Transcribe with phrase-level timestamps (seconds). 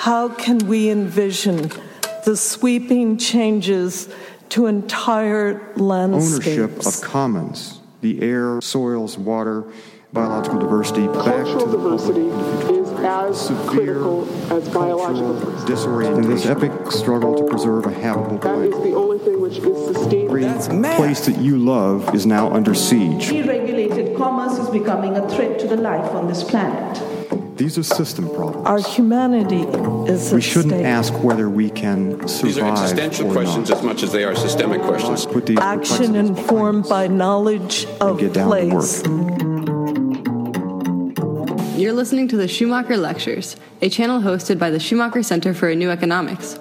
[0.00, 1.70] how can we envision
[2.24, 4.08] the sweeping changes
[4.48, 6.58] to entire landscapes?
[6.58, 9.62] Ownership of commons, the air, soils, water,
[10.10, 12.28] biological diversity, Cultural diversity
[12.72, 16.06] is as critical as biological diversity.
[16.06, 18.90] In this epic struggle to preserve a habitable That is planet.
[18.90, 20.42] the only thing which is sustainable.
[20.42, 23.28] Every place that you love is now under siege.
[23.28, 27.09] Deregulated commerce is becoming a threat to the life on this planet.
[27.56, 28.66] These are system problems.
[28.66, 29.62] Our humanity
[30.10, 30.86] is we shouldn't stake.
[30.86, 33.78] ask whether we can survive These are existential or questions not.
[33.78, 35.26] as much as they are systemic questions.
[35.26, 39.02] Put these Action complexities informed by knowledge of get down to place.
[41.78, 45.74] You're listening to the Schumacher Lectures, a channel hosted by the Schumacher Center for a
[45.74, 46.58] New Economics.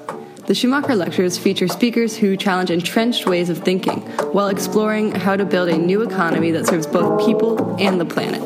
[0.48, 4.00] The Schumacher Lectures feature speakers who challenge entrenched ways of thinking
[4.34, 8.42] while exploring how to build a new economy that serves both people and the planet.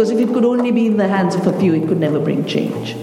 [0.00, 2.18] Because if it could only be in the hands of a few, it could never
[2.18, 2.94] bring change.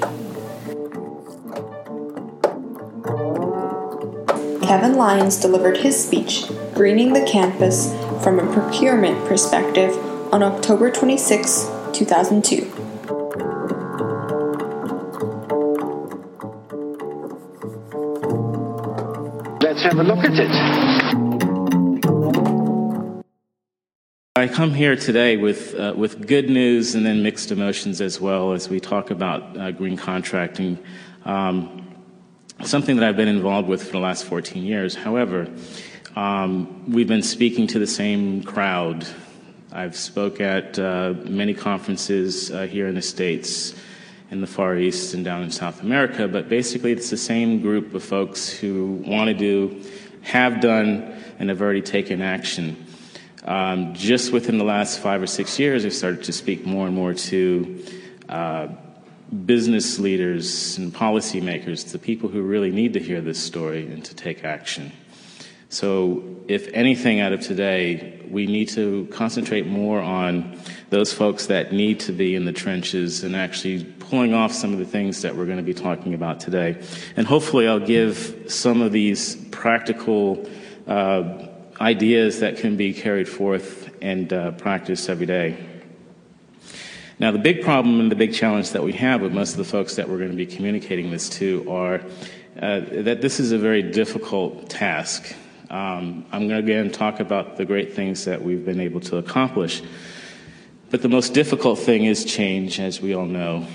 [4.63, 9.95] Kevin Lyons delivered his speech, Greening the Campus from a Procurement Perspective,
[10.33, 12.61] on October 26, 2002.
[19.61, 20.86] Let's have a look at it.
[24.37, 28.53] I come here today with, uh, with good news and then mixed emotions as well
[28.53, 30.77] as we talk about uh, green contracting,
[31.25, 31.87] um,
[32.61, 34.93] something that I've been involved with for the last 14 years.
[34.93, 35.51] However,
[36.15, 39.07] um, we've been speaking to the same crowd.
[39.71, 43.73] I've spoke at uh, many conferences uh, here in the States,
[44.29, 47.95] in the Far East, and down in South America, but basically it's the same group
[47.95, 49.81] of folks who want to do,
[50.21, 52.83] have done, and have already taken action.
[53.47, 56.93] Um, just within the last five or six years, I've started to speak more and
[56.93, 57.85] more to
[58.27, 58.67] uh,
[59.45, 64.13] business leaders and policymakers, the people who really need to hear this story and to
[64.13, 64.91] take action.
[65.69, 70.59] So, if anything out of today, we need to concentrate more on
[70.89, 74.79] those folks that need to be in the trenches and actually pulling off some of
[74.79, 76.81] the things that we're going to be talking about today.
[77.15, 80.45] And hopefully, I'll give some of these practical
[80.85, 81.46] uh,
[81.79, 85.57] ideas that can be carried forth and uh, practiced every day.
[87.19, 89.63] Now, the big problem and the big challenge that we have with most of the
[89.63, 91.95] folks that we're going to be communicating this to are
[92.61, 95.35] uh, that this is a very difficult task.
[95.69, 99.17] Um, I'm going to again talk about the great things that we've been able to
[99.17, 99.81] accomplish.
[100.89, 103.67] But the most difficult thing is change, as we all know.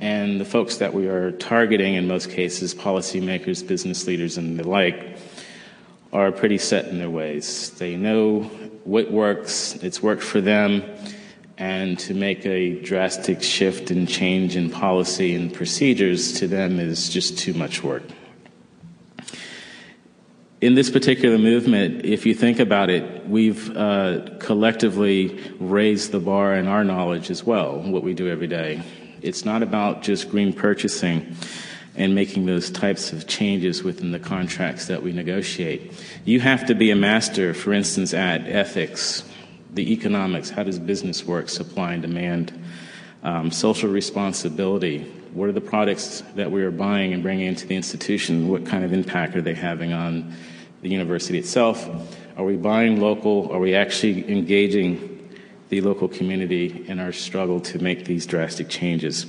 [0.00, 4.68] And the folks that we are targeting, in most cases, policymakers, business leaders, and the
[4.68, 5.18] like,
[6.12, 7.70] are pretty set in their ways.
[7.78, 8.42] They know
[8.84, 10.82] what works, it's worked for them,
[11.56, 17.08] and to make a drastic shift and change in policy and procedures to them is
[17.10, 18.02] just too much work.
[20.60, 26.54] In this particular movement, if you think about it, we've uh, collectively raised the bar
[26.54, 28.82] in our knowledge as well, what we do every day.
[29.22, 31.34] It's not about just green purchasing
[31.96, 35.92] and making those types of changes within the contracts that we negotiate.
[36.24, 39.24] You have to be a master, for instance, at ethics,
[39.72, 42.52] the economics, how does business work, supply and demand,
[43.22, 45.04] um, social responsibility.
[45.32, 48.48] What are the products that we are buying and bringing into the institution?
[48.48, 50.34] What kind of impact are they having on
[50.82, 51.88] the university itself?
[52.36, 53.52] Are we buying local?
[53.52, 55.28] Are we actually engaging
[55.68, 59.26] the local community in our struggle to make these drastic changes?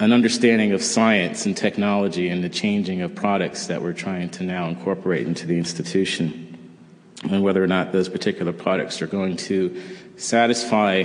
[0.00, 4.42] An understanding of science and technology and the changing of products that we're trying to
[4.42, 6.54] now incorporate into the institution
[7.30, 9.80] and whether or not those particular products are going to
[10.16, 11.04] satisfy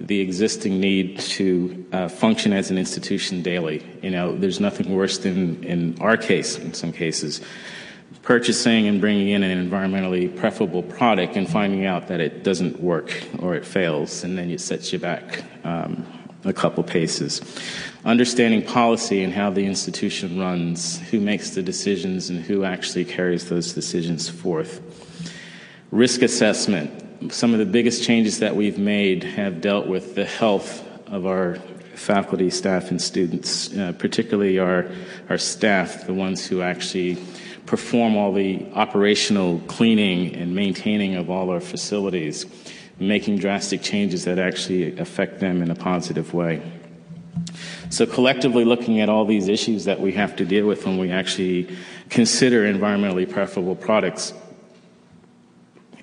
[0.00, 3.84] the existing need to uh, function as an institution daily.
[4.02, 7.40] You know, there's nothing worse than, in our case, in some cases,
[8.22, 13.22] purchasing and bringing in an environmentally preferable product and finding out that it doesn't work
[13.38, 16.04] or it fails, and then it sets you back um,
[16.46, 17.42] a couple paces.
[18.04, 23.48] Understanding policy and how the institution runs, who makes the decisions, and who actually carries
[23.48, 24.80] those decisions forth.
[25.90, 27.32] Risk assessment.
[27.32, 31.56] Some of the biggest changes that we've made have dealt with the health of our
[31.94, 34.86] faculty, staff, and students, uh, particularly our,
[35.28, 37.16] our staff, the ones who actually
[37.64, 42.46] perform all the operational cleaning and maintaining of all our facilities,
[42.98, 46.62] making drastic changes that actually affect them in a positive way.
[47.90, 51.10] So, collectively looking at all these issues that we have to deal with when we
[51.10, 51.68] actually
[52.08, 54.32] consider environmentally preferable products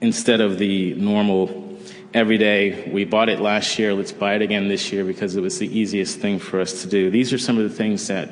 [0.01, 1.77] instead of the normal
[2.13, 2.89] every day.
[2.91, 3.93] We bought it last year.
[3.93, 6.87] Let's buy it again this year because it was the easiest thing for us to
[6.87, 7.09] do.
[7.09, 8.31] These are some of the things that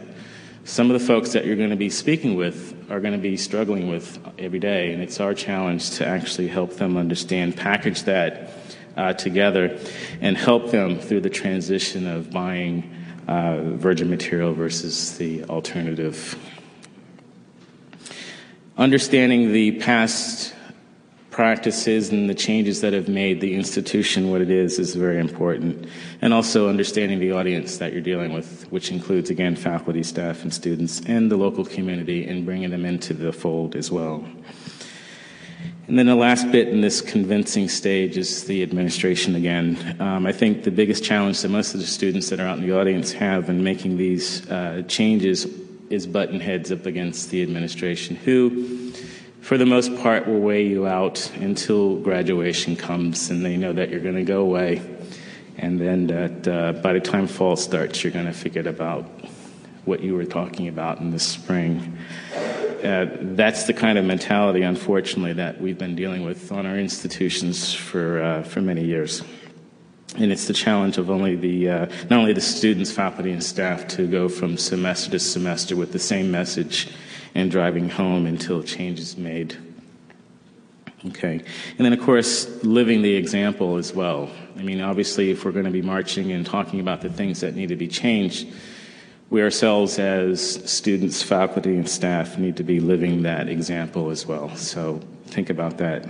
[0.63, 3.37] some of the folks that you're going to be speaking with are going to be
[3.37, 8.51] struggling with every day, and it's our challenge to actually help them understand, package that
[8.97, 9.79] uh, together,
[10.19, 12.93] and help them through the transition of buying
[13.29, 16.37] uh, virgin material versus the alternative.
[18.77, 20.53] Understanding the past
[21.31, 25.87] practices and the changes that have made the institution what it is is very important.
[26.21, 30.53] And also understanding the audience that you're dealing with, which includes, again, faculty, staff, and
[30.53, 34.25] students, and the local community, and bringing them into the fold as well.
[35.87, 39.97] And then the last bit in this convincing stage is the administration again.
[39.99, 42.65] Um, I think the biggest challenge that most of the students that are out in
[42.65, 45.47] the audience have in making these uh, changes
[45.89, 48.91] is button heads up against the administration, who
[49.41, 53.89] for the most part, will weigh you out until graduation comes and they know that
[53.89, 54.81] you're going to go away.
[55.57, 59.03] And then that uh, by the time fall starts, you're going to forget about
[59.85, 61.97] what you were talking about in the spring.
[62.83, 67.73] Uh, that's the kind of mentality, unfortunately, that we've been dealing with on our institutions
[67.73, 69.23] for, uh, for many years.
[70.17, 73.87] And it's the challenge of only the, uh, not only the students, faculty, and staff
[73.89, 76.89] to go from semester to semester with the same message
[77.33, 79.57] and driving home until change is made.
[81.07, 81.41] Okay.
[81.77, 84.29] And then, of course, living the example as well.
[84.57, 87.55] I mean, obviously, if we're going to be marching and talking about the things that
[87.55, 88.47] need to be changed,
[89.31, 94.55] we ourselves, as students, faculty, and staff, need to be living that example as well.
[94.55, 96.07] So think about that.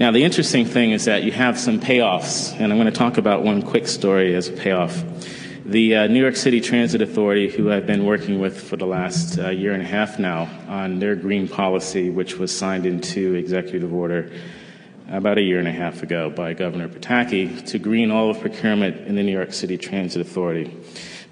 [0.00, 3.16] Now, the interesting thing is that you have some payoffs, and I'm going to talk
[3.16, 5.04] about one quick story as a payoff.
[5.66, 9.38] The uh, New York City Transit Authority, who I've been working with for the last
[9.38, 13.94] uh, year and a half now on their green policy, which was signed into executive
[13.94, 14.30] order
[15.08, 19.06] about a year and a half ago by Governor Pataki to green all of procurement
[19.06, 20.76] in the New York City Transit Authority.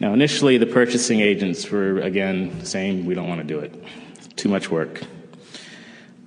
[0.00, 3.84] Now, initially, the purchasing agents were again saying, we don't want to do it,
[4.36, 5.02] too much work.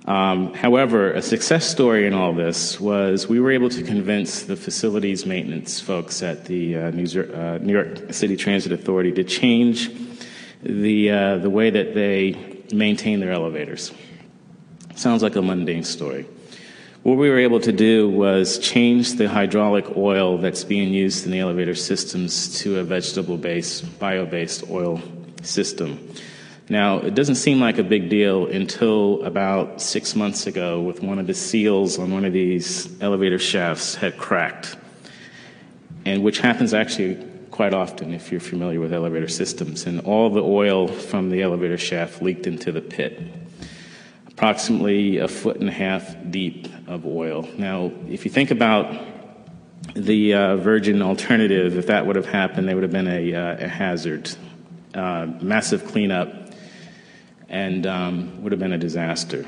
[0.06, 4.54] Um, however, a success story in all this was we were able to convince the
[4.54, 9.90] facilities maintenance folks at the uh, New, uh, New, York City Transit Authority to change
[10.62, 13.92] the, uh, the way that they maintain their elevators.
[14.94, 16.26] Sounds like a mundane story.
[17.02, 21.32] What we were able to do was change the hydraulic oil that's being used in
[21.32, 25.00] the elevator systems to a vegetable based, bio based oil
[25.42, 26.12] system.
[26.68, 31.20] Now, it doesn't seem like a big deal until about six months ago, with one
[31.20, 34.76] of the seals on one of these elevator shafts had cracked,
[36.04, 39.86] and which happens actually quite often if you're familiar with elevator systems.
[39.86, 43.22] And all the oil from the elevator shaft leaked into the pit,
[44.26, 47.48] approximately a foot and a half deep of oil.
[47.56, 48.92] Now, if you think about
[49.94, 53.64] the uh, virgin alternative, if that would have happened, there would have been a, uh,
[53.64, 54.28] a hazard,
[54.94, 56.45] uh, massive cleanup
[57.48, 59.46] and um, would have been a disaster.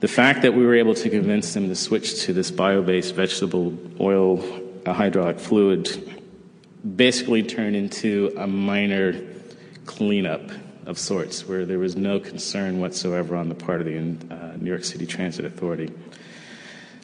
[0.00, 3.14] The fact that we were able to convince them to switch to this bio based
[3.14, 4.42] vegetable oil
[4.84, 5.88] hydraulic fluid
[6.96, 9.14] basically turned into a minor
[9.86, 10.50] cleanup
[10.86, 14.70] of sorts where there was no concern whatsoever on the part of the uh, New
[14.70, 15.92] York City Transit Authority.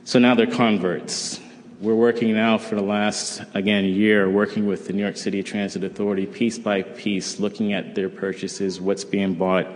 [0.05, 1.41] So now they're converts.
[1.81, 5.85] We're working now for the last, again, year, working with the New York City Transit
[5.85, 9.69] Authority piece by piece, looking at their purchases, what's being bought,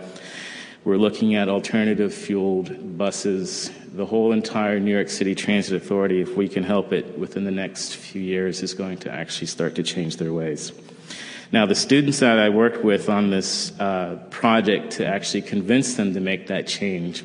[0.85, 3.71] we're looking at alternative fueled buses.
[3.93, 7.51] The whole entire New York City Transit Authority, if we can help it within the
[7.51, 10.73] next few years, is going to actually start to change their ways.
[11.53, 16.15] Now, the students that I worked with on this uh, project to actually convince them
[16.15, 17.23] to make that change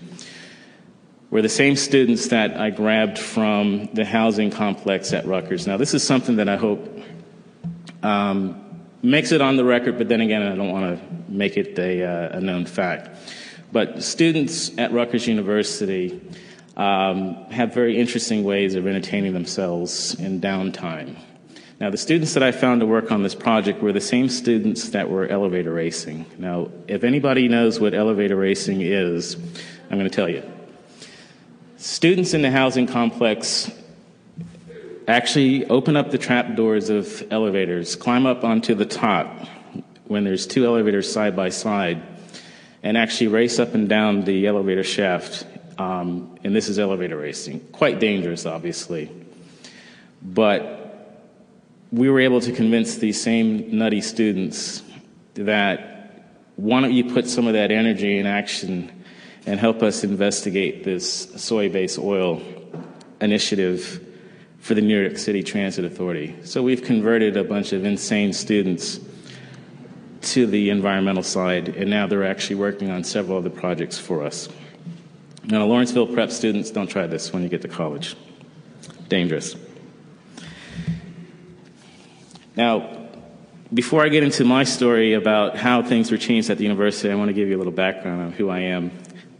[1.31, 5.67] were the same students that I grabbed from the housing complex at Rutgers.
[5.67, 6.87] Now, this is something that I hope
[8.03, 8.68] um,
[9.03, 12.05] makes it on the record, but then again, I don't want to make it a,
[12.05, 13.11] uh, a known fact.
[13.71, 16.21] But students at Rutgers University
[16.77, 21.17] um, have very interesting ways of entertaining themselves in downtime.
[21.81, 24.89] Now, the students that I found to work on this project were the same students
[24.91, 26.27] that were elevator racing.
[26.37, 29.37] Now, if anybody knows what elevator racing is,
[29.91, 30.43] I'm going to tell you.
[31.77, 33.71] Students in the housing complex
[35.09, 39.49] actually open up the trap doors of elevators, climb up onto the top
[40.07, 42.03] when there's two elevators side by side,
[42.83, 45.47] and actually race up and down the elevator shaft.
[45.79, 47.61] Um, and this is elevator racing.
[47.73, 49.11] Quite dangerous, obviously.
[50.23, 51.17] But
[51.91, 54.83] we were able to convince these same nutty students
[55.35, 59.05] that why don't you put some of that energy in action
[59.47, 62.43] and help us investigate this soy based oil
[63.21, 64.05] initiative
[64.69, 66.37] for the New York City Transit Authority.
[66.45, 69.01] So we've converted a bunch of insane students
[70.21, 74.47] to the environmental side, and now they're actually working on several other projects for us.
[75.45, 78.15] Now, Lawrenceville prep students, don't try this when you get to college.
[79.09, 79.57] Dangerous.
[82.55, 83.09] Now,
[83.73, 87.15] before I get into my story about how things were changed at the university, I
[87.15, 88.91] want to give you a little background on who I am.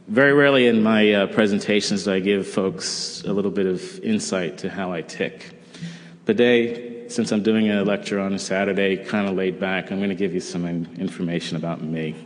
[0.09, 4.57] Very rarely in my uh, presentations do I give folks a little bit of insight
[4.59, 5.51] to how I tick.
[6.25, 10.09] Today, since I'm doing a lecture on a Saturday, kind of laid back, I'm going
[10.09, 10.65] to give you some
[10.97, 12.17] information about me.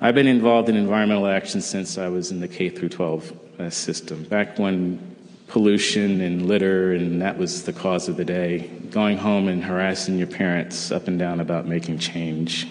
[0.00, 3.68] I've been involved in environmental action since I was in the K through 12 uh,
[3.68, 4.24] system.
[4.24, 5.14] Back when
[5.48, 8.60] pollution and litter and that was the cause of the day,
[8.90, 12.66] going home and harassing your parents up and down about making change.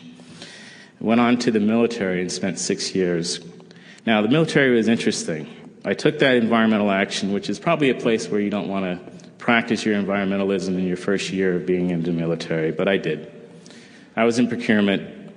[1.00, 3.40] Went on to the military and spent six years
[4.06, 5.48] now, the military was interesting.
[5.84, 9.28] I took that environmental action, which is probably a place where you don't want to
[9.38, 13.32] practice your environmentalism in your first year of being in the military, but I did.
[14.16, 15.34] I was in procurement,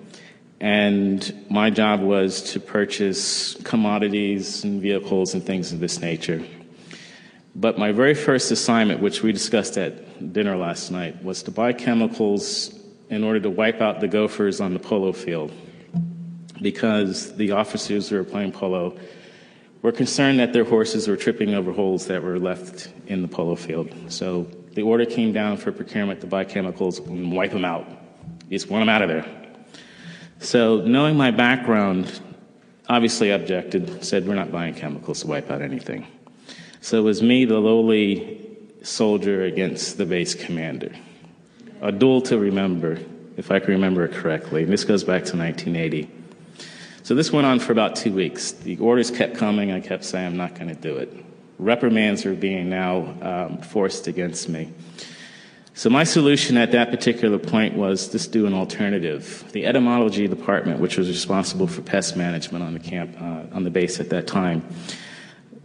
[0.61, 6.43] and my job was to purchase commodities and vehicles and things of this nature.
[7.55, 11.73] But my very first assignment, which we discussed at dinner last night, was to buy
[11.73, 12.75] chemicals
[13.11, 15.53] in order to wipe out the gophers on the polo field
[16.61, 18.99] because the officers who were playing polo
[19.83, 23.55] were concerned that their horses were tripping over holes that were left in the polo
[23.55, 23.95] field.
[24.09, 27.87] So the order came down for procurement to buy chemicals and wipe them out.
[28.51, 29.27] Just want them out of there.
[30.41, 32.21] So, knowing my background,
[32.89, 36.07] obviously objected, said we're not buying chemicals to wipe out anything.
[36.81, 38.41] So it was me, the lowly
[38.83, 40.93] soldier, against the base commander.
[41.83, 42.99] A duel to remember,
[43.37, 44.63] if I can remember it correctly.
[44.63, 46.09] And this goes back to 1980.
[47.09, 48.53] So this went on for about two weeks.
[48.53, 49.73] The orders kept coming.
[49.73, 51.11] I kept saying, I'm not going to do it.
[51.59, 54.75] Reprimands were being now um, forced against me.
[55.73, 59.51] So my solution at that particular point was just do an alternative.
[59.53, 63.71] The entomology department, which was responsible for pest management on the camp, uh, on the
[63.71, 64.63] base at that time,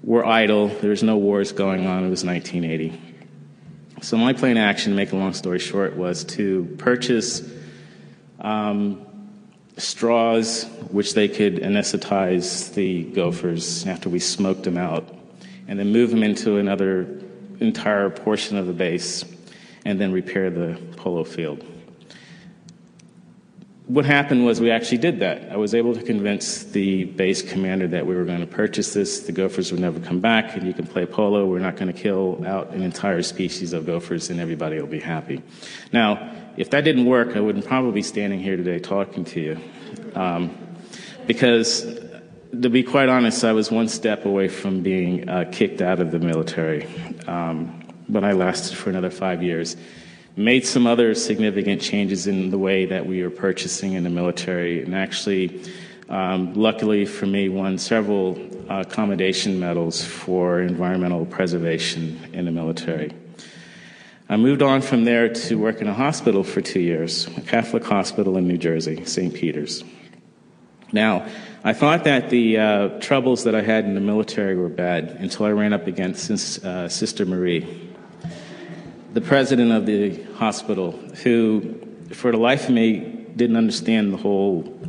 [0.02, 0.70] were idle.
[0.70, 2.06] There was no wars going on.
[2.06, 2.98] It was 1980.
[4.02, 7.46] So my plan of action, to make a long story short, was to purchase
[8.40, 9.06] um,
[9.78, 15.08] straws, which they could anesthetize the gophers after we smoked them out,
[15.68, 17.20] and then move them into another
[17.60, 19.26] entire portion of the base,
[19.86, 21.64] and then repair the polo field.
[23.88, 25.52] What happened was we actually did that.
[25.52, 29.22] I was able to convince the base commander that we were going to purchase this.
[29.22, 31.46] The gophers would never come back, and you can play polo.
[31.46, 35.02] We're not going to kill out an entire species of gophers, and everybody will be
[35.02, 35.44] happy.
[35.92, 39.60] Now, if that didn't work, I wouldn't probably be standing here today talking to you.
[40.16, 40.58] Um,
[41.28, 41.84] because,
[42.62, 46.12] to be quite honest, I was one step away from being uh, kicked out of
[46.12, 46.88] the military.
[47.28, 49.76] Um, but I lasted for another five years.
[50.36, 54.82] Made some other significant changes in the way that we were purchasing in the military,
[54.82, 55.62] and actually,
[56.10, 63.14] um, luckily for me, won several uh, commendation medals for environmental preservation in the military.
[64.28, 67.84] I moved on from there to work in a hospital for two years, a Catholic
[67.84, 69.32] hospital in New Jersey, St.
[69.34, 69.84] Peter's.
[70.92, 71.28] Now,
[71.64, 75.46] I thought that the uh, troubles that I had in the military were bad until
[75.46, 77.83] I ran up against uh, Sister Marie,
[79.14, 80.92] the president of the hospital,
[81.24, 81.80] who,
[82.10, 83.00] for the life of me,
[83.36, 84.80] didn't understand the whole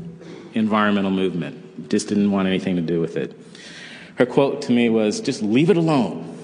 [0.54, 3.38] environmental movement, just didn't want anything to do with it.
[4.16, 6.38] Her quote to me was just leave it alone.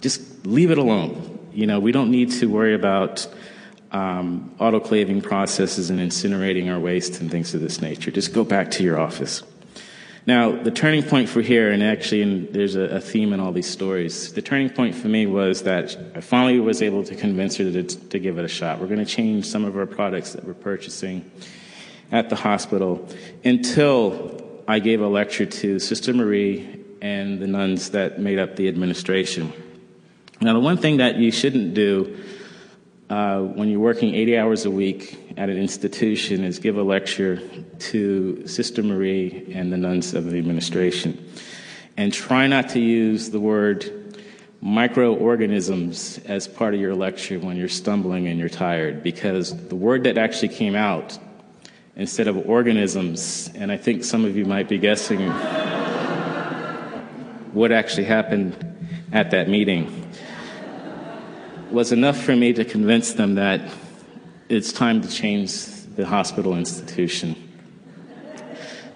[0.00, 1.48] Just leave it alone.
[1.52, 3.26] You know, we don't need to worry about
[3.92, 8.10] um, autoclaving processes and incinerating our waste and things of this nature.
[8.10, 9.42] Just go back to your office.
[10.26, 13.52] Now, the turning point for here, and actually and there's a, a, theme in all
[13.52, 17.56] these stories, the turning point for me was that I finally was able to convince
[17.56, 18.80] her to, to give it a shot.
[18.80, 21.30] We're going to change some of our products that we're purchasing
[22.10, 23.06] at the hospital
[23.44, 28.66] until I gave a lecture to Sister Marie and the nuns that made up the
[28.68, 29.52] administration.
[30.40, 32.18] Now, the one thing that you shouldn't do
[33.10, 37.42] uh, when you're working 80 hours a week at an institution is give a lecture
[37.78, 41.28] to Sister Marie and the nuns of the administration.
[41.96, 44.16] And try not to use the word
[44.60, 50.04] microorganisms as part of your lecture when you're stumbling and you're tired, because the word
[50.04, 51.18] that actually came out
[51.96, 55.28] instead of organisms, and I think some of you might be guessing
[57.52, 58.56] what actually happened
[59.12, 60.10] at that meeting
[61.70, 63.60] was enough for me to convince them that
[64.48, 67.36] it's time to change the hospital institution.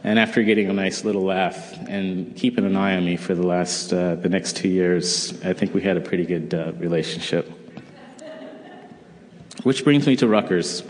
[0.05, 3.47] And after getting a nice little laugh and keeping an eye on me for the
[3.47, 7.51] last, uh, the next two years, I think we had a pretty good uh, relationship.
[9.65, 10.83] Which brings me to Rutgers.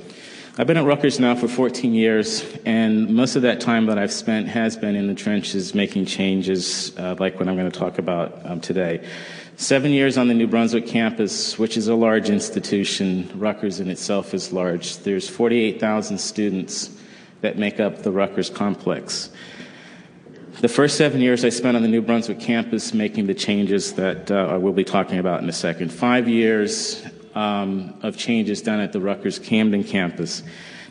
[0.58, 4.12] I've been at Rutgers now for 14 years, and most of that time that I've
[4.12, 7.98] spent has been in the trenches making changes, uh, like what I'm going to talk
[7.98, 9.06] about um, today.
[9.60, 13.28] Seven years on the New Brunswick campus, which is a large institution.
[13.34, 14.98] Rutgers in itself is large.
[14.98, 16.96] There's 48,000 students
[17.40, 19.30] that make up the Rutgers complex.
[20.60, 24.30] The first seven years I spent on the New Brunswick campus making the changes that
[24.30, 25.92] uh, I will be talking about in a second.
[25.92, 30.44] Five years um, of changes done at the Rutgers Camden campus.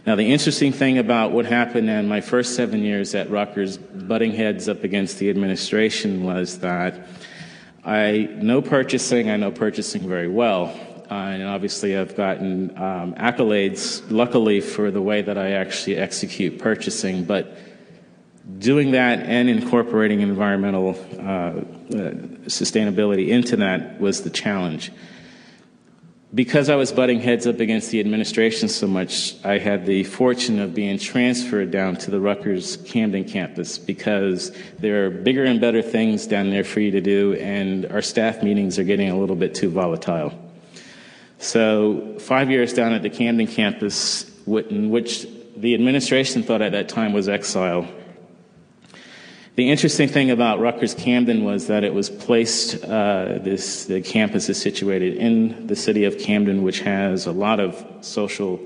[0.05, 4.33] Now, the interesting thing about what happened in my first seven years at Rutgers, butting
[4.33, 7.07] heads up against the administration, was that
[7.87, 10.77] I know purchasing, I know purchasing very well.
[11.09, 16.59] Uh, and obviously, I've gotten um, accolades, luckily, for the way that I actually execute
[16.59, 17.23] purchasing.
[17.23, 17.57] But
[18.59, 21.61] doing that and incorporating environmental uh, uh,
[22.47, 24.91] sustainability into that was the challenge.
[26.35, 30.59] Because I was butting heads up against the administration so much, I had the fortune
[30.59, 35.81] of being transferred down to the Rutgers Camden campus because there are bigger and better
[35.81, 39.37] things down there for you to do, and our staff meetings are getting a little
[39.37, 40.33] bit too volatile.
[41.39, 46.89] So, five years down at the Camden campus, in which the administration thought at that
[46.89, 47.87] time was exile.
[49.57, 54.49] The interesting thing about Rutgers Camden was that it was placed, uh, this, the campus
[54.49, 58.65] is situated in the city of Camden, which has a lot of social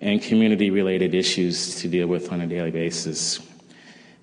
[0.00, 3.38] and community related issues to deal with on a daily basis.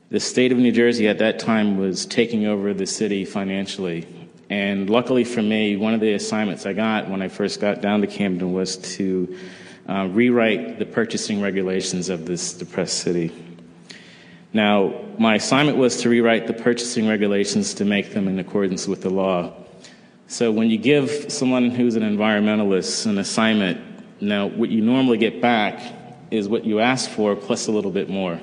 [0.10, 4.06] The state of New Jersey at that time was taking over the city financially
[4.50, 8.02] and luckily for me, one of the assignments I got when I first got down
[8.02, 9.38] to Camden was to
[9.88, 13.32] uh, rewrite the purchasing regulations of this depressed city.
[14.52, 19.02] Now, my assignment was to rewrite the purchasing regulations to make them in accordance with
[19.02, 19.54] the law.
[20.28, 23.82] So, when you give someone who's an environmentalist an assignment,
[24.22, 25.82] now what you normally get back
[26.32, 28.40] is what you asked for plus a little bit more.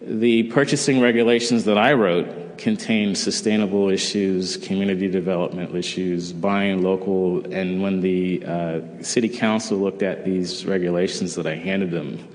[0.00, 7.44] The purchasing regulations that I wrote contained sustainable issues, community development issues, buying local.
[7.52, 12.26] And when the uh, city council looked at these regulations that I handed them,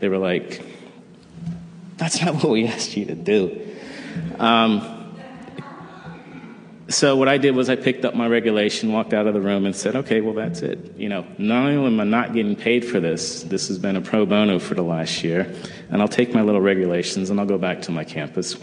[0.00, 0.62] they were like,
[1.96, 3.60] that's not what we asked you to do.
[4.38, 4.90] Um,
[6.88, 9.64] so what I did was I picked up my regulation, walked out of the room,
[9.64, 10.96] and said, "Okay, well that's it.
[10.98, 14.02] You know, not only am I not getting paid for this, this has been a
[14.02, 15.52] pro bono for the last year,
[15.90, 18.56] and I'll take my little regulations and I'll go back to my campus."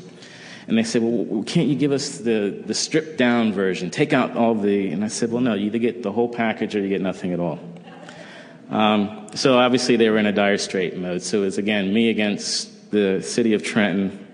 [0.68, 3.90] And they said, "Well, can't you give us the the stripped down version?
[3.90, 5.56] Take out all the." And I said, "Well, no.
[5.56, 7.60] You either get the whole package or you get nothing at all."
[8.70, 11.24] Um, so obviously they were in a dire strait mode.
[11.24, 14.28] So it was again me against the city of Trenton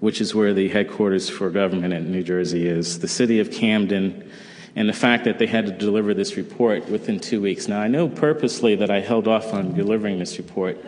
[0.00, 4.28] which is where the headquarters for government in New Jersey is, the city of Camden,
[4.74, 7.68] and the fact that they had to deliver this report within two weeks.
[7.68, 10.78] Now, I know purposely that I held off on delivering this report.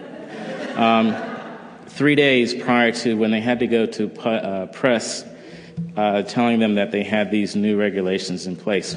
[0.76, 1.14] Um,
[1.86, 5.26] three days prior to when they had to go to uh, press,
[5.96, 8.96] uh, telling them that they had these new regulations in place.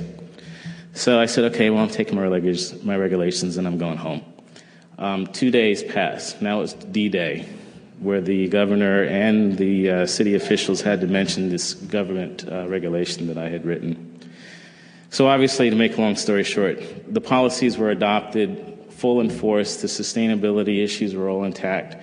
[0.93, 2.29] So I said, okay, well, I'm taking my,
[2.83, 4.23] my regulations and I'm going home.
[4.97, 6.41] Um, two days passed.
[6.41, 7.47] Now it's D Day
[7.99, 13.27] where the governor and the uh, city officials had to mention this government uh, regulation
[13.27, 14.19] that I had written.
[15.09, 16.81] So, obviously, to make a long story short,
[17.13, 21.95] the policies were adopted, full in force, the sustainability issues were all intact,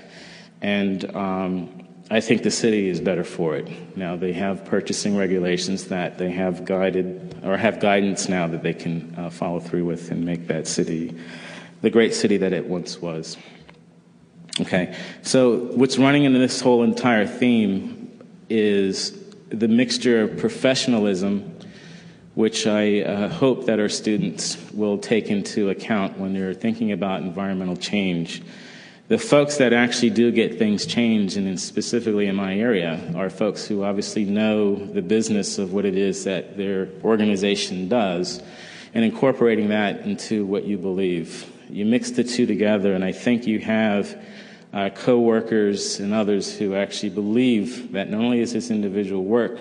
[0.62, 3.96] and um, I think the city is better for it.
[3.96, 8.74] Now, they have purchasing regulations that they have guided or have guidance now that they
[8.74, 11.14] can uh, follow through with and make that city
[11.82, 13.36] the great city that it once was.
[14.60, 19.18] Okay, so what's running into this whole entire theme is
[19.48, 21.58] the mixture of professionalism,
[22.34, 27.22] which I uh, hope that our students will take into account when they're thinking about
[27.22, 28.42] environmental change.
[29.08, 33.66] The folks that actually do get things changed, and specifically in my area, are folks
[33.66, 38.42] who obviously know the business of what it is that their organization does
[38.94, 41.51] and incorporating that into what you believe.
[41.72, 44.22] You mix the two together, and I think you have
[44.74, 49.58] uh, co workers and others who actually believe that not only is this individual work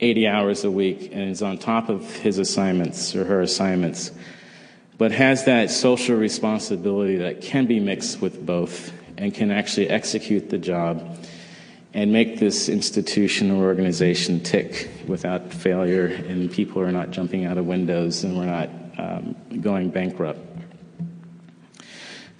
[0.00, 4.10] 80 hours a week and is on top of his assignments or her assignments,
[4.96, 10.50] but has that social responsibility that can be mixed with both and can actually execute
[10.50, 11.18] the job
[11.94, 17.58] and make this institution or organization tick without failure and people are not jumping out
[17.58, 20.57] of windows and we're not um, going bankrupt.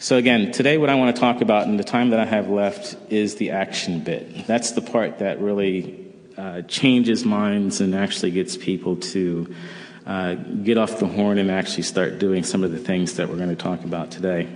[0.00, 2.48] So, again, today what I want to talk about in the time that I have
[2.48, 4.46] left is the action bit.
[4.46, 9.52] That's the part that really uh, changes minds and actually gets people to
[10.06, 13.38] uh, get off the horn and actually start doing some of the things that we're
[13.38, 14.48] going to talk about today.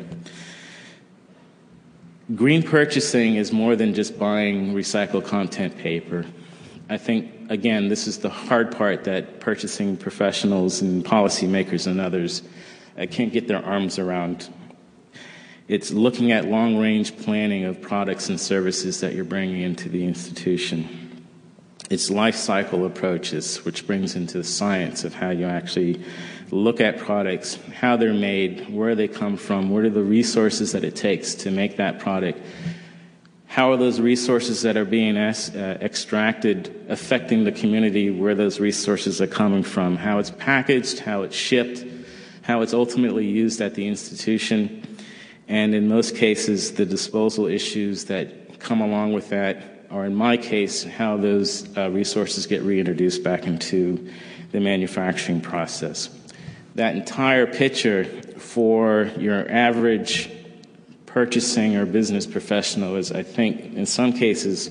[2.36, 6.24] Green purchasing is more than just buying recycled content paper.
[6.88, 12.42] I think, again, this is the hard part that purchasing professionals and policymakers and others
[12.96, 14.48] uh, can't get their arms around.
[15.72, 20.04] It's looking at long range planning of products and services that you're bringing into the
[20.04, 21.24] institution.
[21.88, 26.04] It's life cycle approaches, which brings into the science of how you actually
[26.50, 30.84] look at products, how they're made, where they come from, what are the resources that
[30.84, 32.38] it takes to make that product.
[33.46, 39.22] How are those resources that are being uh, extracted affecting the community where those resources
[39.22, 39.96] are coming from?
[39.96, 41.82] How it's packaged, how it's shipped,
[42.42, 44.81] how it's ultimately used at the institution,
[45.48, 50.36] and in most cases, the disposal issues that come along with that, or in my
[50.36, 54.10] case, how those uh, resources get reintroduced back into
[54.52, 56.08] the manufacturing process
[56.74, 58.04] that entire picture
[58.38, 60.30] for your average
[61.06, 64.70] purchasing or business professional is, I think, in some cases,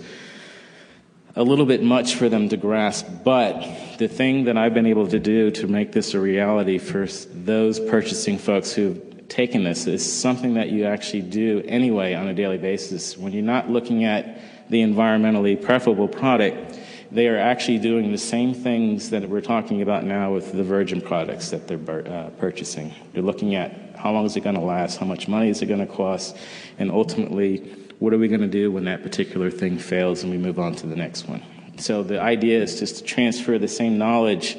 [1.35, 3.05] a little bit much for them to grasp.
[3.23, 3.61] But
[3.99, 7.79] the thing that I've been able to do to make this a reality for those
[7.79, 12.57] purchasing folks who've taken this is something that you actually do anyway on a daily
[12.57, 13.17] basis.
[13.17, 14.39] When you're not looking at
[14.69, 16.77] the environmentally preferable product,
[17.11, 21.01] they are actually doing the same things that we're talking about now with the virgin
[21.01, 22.93] products that they're uh, purchasing.
[23.13, 25.67] They're looking at how long is it going to last, how much money is it
[25.67, 26.35] going to cost,
[26.77, 27.57] and ultimately,
[27.99, 30.75] what are we going to do when that particular thing fails and we move on
[30.75, 31.41] to the next one.
[31.77, 34.57] So the idea is just to transfer the same knowledge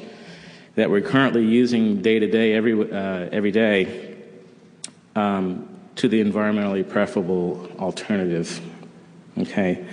[0.75, 4.12] that we're currently using day to day, every uh, every day,
[5.15, 8.61] um, to the environmentally preferable alternative.
[9.37, 9.85] Okay.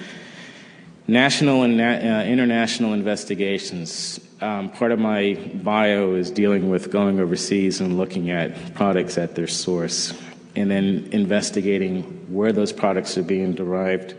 [1.07, 4.21] National and uh, international investigations.
[4.41, 9.35] Um, part of my bio is dealing with going overseas and looking at products at
[9.35, 10.15] their source,
[10.57, 12.03] and then investigating
[12.33, 14.15] where those products are being derived,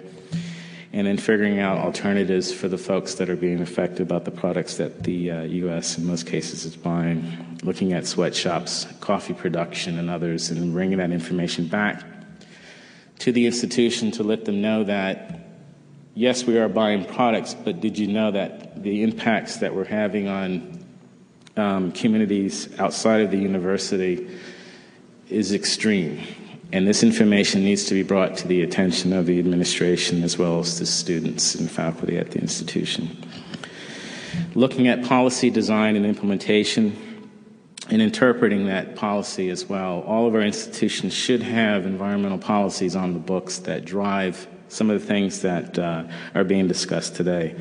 [0.93, 4.75] and then figuring out alternatives for the folks that are being affected by the products
[4.77, 5.97] that the uh, U.S.
[5.97, 7.59] in most cases is buying.
[7.63, 12.03] Looking at sweatshops, coffee production, and others, and bringing that information back
[13.19, 15.41] to the institution to let them know that
[16.13, 20.27] yes, we are buying products, but did you know that the impacts that we're having
[20.27, 20.85] on
[21.55, 24.29] um, communities outside of the university
[25.29, 26.21] is extreme?
[26.73, 30.59] And this information needs to be brought to the attention of the administration as well
[30.59, 33.17] as the students and faculty at the institution.
[34.55, 37.11] Looking at policy design and implementation
[37.89, 40.01] and interpreting that policy as well.
[40.01, 45.01] All of our institutions should have environmental policies on the books that drive some of
[45.01, 47.55] the things that uh, are being discussed today.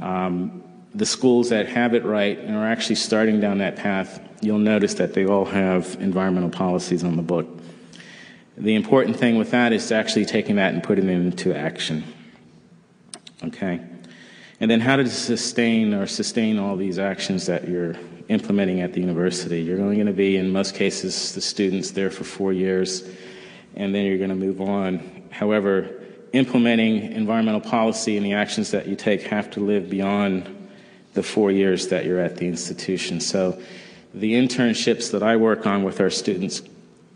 [0.00, 0.62] Um,
[0.94, 4.94] the schools that have it right and are actually starting down that path, you'll notice
[4.94, 7.46] that they all have environmental policies on the book.
[8.58, 12.02] The important thing with that is actually taking that and putting it into action.
[13.44, 13.80] Okay?
[14.58, 17.94] And then how to sustain or sustain all these actions that you're
[18.28, 19.62] implementing at the university.
[19.62, 23.08] You're only going to be, in most cases, the students there for four years,
[23.76, 25.28] and then you're going to move on.
[25.30, 30.68] However, implementing environmental policy and the actions that you take have to live beyond
[31.14, 33.20] the four years that you're at the institution.
[33.20, 33.60] So,
[34.14, 36.62] the internships that I work on with our students,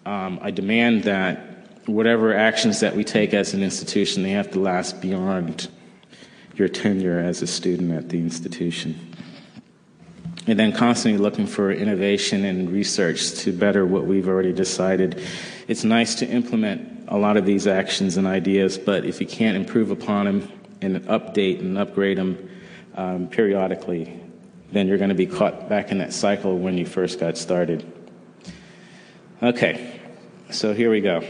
[0.04, 1.52] um, I demand that
[1.86, 5.68] whatever actions that we take as an institution, they have to last beyond
[6.56, 9.14] your tenure as a student at the institution.
[10.46, 15.22] And then constantly looking for innovation and research to better what we've already decided.
[15.68, 19.56] It's nice to implement a lot of these actions and ideas, but if you can't
[19.56, 22.50] improve upon them and update and upgrade them
[22.96, 24.20] um, periodically,
[24.72, 27.91] then you're going to be caught back in that cycle when you first got started.
[29.42, 30.00] Okay,
[30.52, 31.20] so here we go.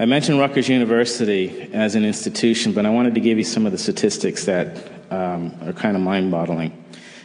[0.00, 3.70] I mentioned Rutgers University as an institution, but I wanted to give you some of
[3.70, 4.76] the statistics that
[5.12, 6.72] um, are kind of mind boggling.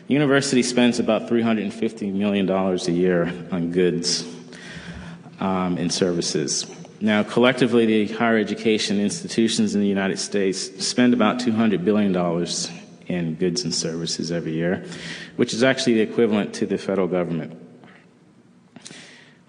[0.06, 4.32] The university spends about $350 million a year on goods
[5.40, 6.68] um, and services.
[7.02, 12.16] Now, collectively, the higher education institutions in the United States spend about $200 billion
[13.08, 14.86] in goods and services every year,
[15.36, 17.64] which is actually the equivalent to the federal government.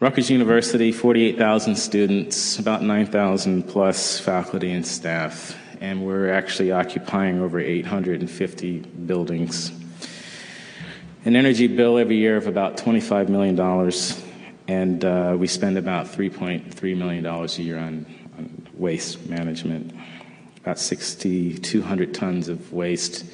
[0.07, 7.59] Rutgers University, 48,000 students, about 9,000 plus faculty and staff, and we're actually occupying over
[7.59, 9.73] 850 buildings.
[11.25, 13.59] An energy bill every year of about $25 million
[14.69, 18.07] and uh, we spend about $3.3 million a year on,
[18.39, 19.93] on waste management.
[20.59, 23.25] About 6,200 tons of waste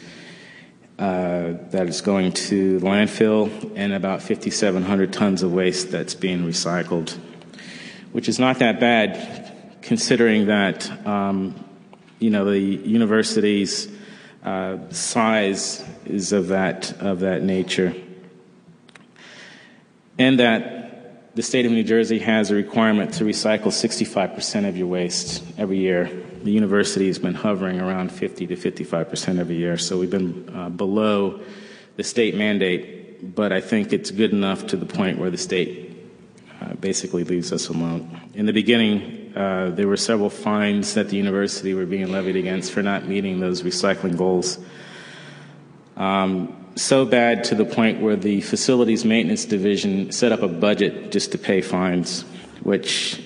[0.99, 7.17] uh, that is going to landfill, and about 5,700 tons of waste that's being recycled,
[8.13, 11.55] which is not that bad considering that um,
[12.19, 13.89] you know the university's
[14.45, 17.95] uh, size is of that of that nature,
[20.19, 24.87] and that the state of New Jersey has a requirement to recycle 65% of your
[24.87, 26.22] waste every year.
[26.43, 30.71] The university has been hovering around 50 to 55% every year, so we've been uh,
[30.71, 31.41] below
[31.97, 35.97] the state mandate, but I think it's good enough to the point where the state
[36.61, 38.21] uh, basically leaves us alone.
[38.35, 42.73] In the beginning, uh, there were several fines that the university were being levied against
[42.73, 44.59] for not meeting those recycling goals.
[45.97, 51.13] Um, so bad to the point where the facilities maintenance division set up a budget
[51.13, 52.23] just to pay fines,
[52.63, 53.23] which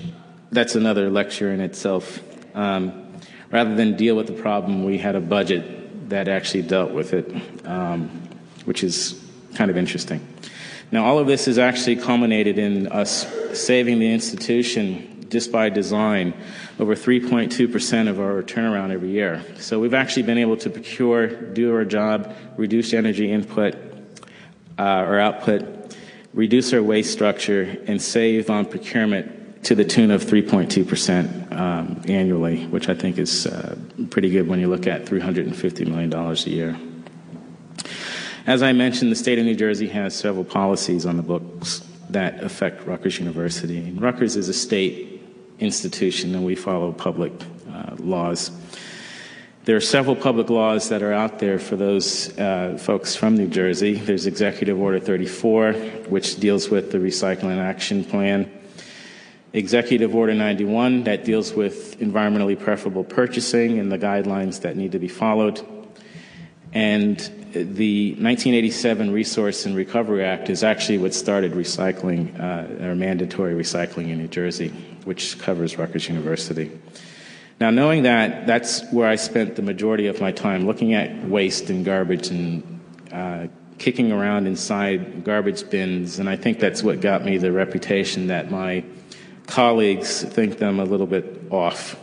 [0.51, 2.21] that's another lecture in itself.
[2.55, 3.06] Um,
[3.51, 7.33] rather than deal with the problem, we had a budget that actually dealt with it,
[7.67, 8.09] um,
[8.65, 9.23] which is
[9.55, 10.27] kind of interesting.
[10.93, 13.27] Now, all of this has actually culminated in us
[13.59, 16.33] saving the institution just by design
[16.79, 19.43] over 3.2% of our turnaround every year.
[19.59, 23.75] So we've actually been able to procure, do our job, reduce energy input
[24.79, 25.97] uh, or output,
[26.33, 32.67] reduce our waste structure, and save on procurement to the tune of 3.2% um, annually,
[32.67, 33.77] which I think is uh,
[34.11, 36.79] pretty good when you look at $350 million a year.
[38.47, 42.45] As I mentioned, the state of New Jersey has several policies on the books that
[42.45, 43.79] affect Rutgers University.
[43.79, 45.21] And Rutgers is a state
[45.59, 47.33] institution and we follow public
[47.69, 48.53] uh, laws.
[49.65, 53.49] There are several public laws that are out there for those uh, folks from New
[53.49, 53.95] Jersey.
[53.95, 55.73] There's Executive Order 34,
[56.09, 58.49] which deals with the Recycling Action Plan.
[59.53, 64.99] Executive Order 91, that deals with environmentally preferable purchasing and the guidelines that need to
[64.99, 65.65] be followed.
[66.73, 67.19] And
[67.53, 74.11] the 1987 Resource and Recovery Act is actually what started recycling, uh, or mandatory recycling
[74.11, 74.69] in New Jersey,
[75.05, 76.71] which covers Rutgers University.
[77.59, 81.71] Now, knowing that, that's where I spent the majority of my time looking at waste
[81.71, 82.81] and garbage and
[83.11, 83.47] uh,
[83.79, 88.51] kicking around inside garbage bins, and I think that's what got me the reputation that
[88.51, 88.85] my
[89.47, 91.99] colleagues think them a little bit off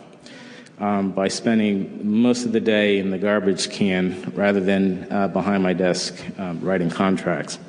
[0.80, 5.64] um, by spending most of the day in the garbage can rather than uh, behind
[5.64, 7.60] my desk um, writing contracts.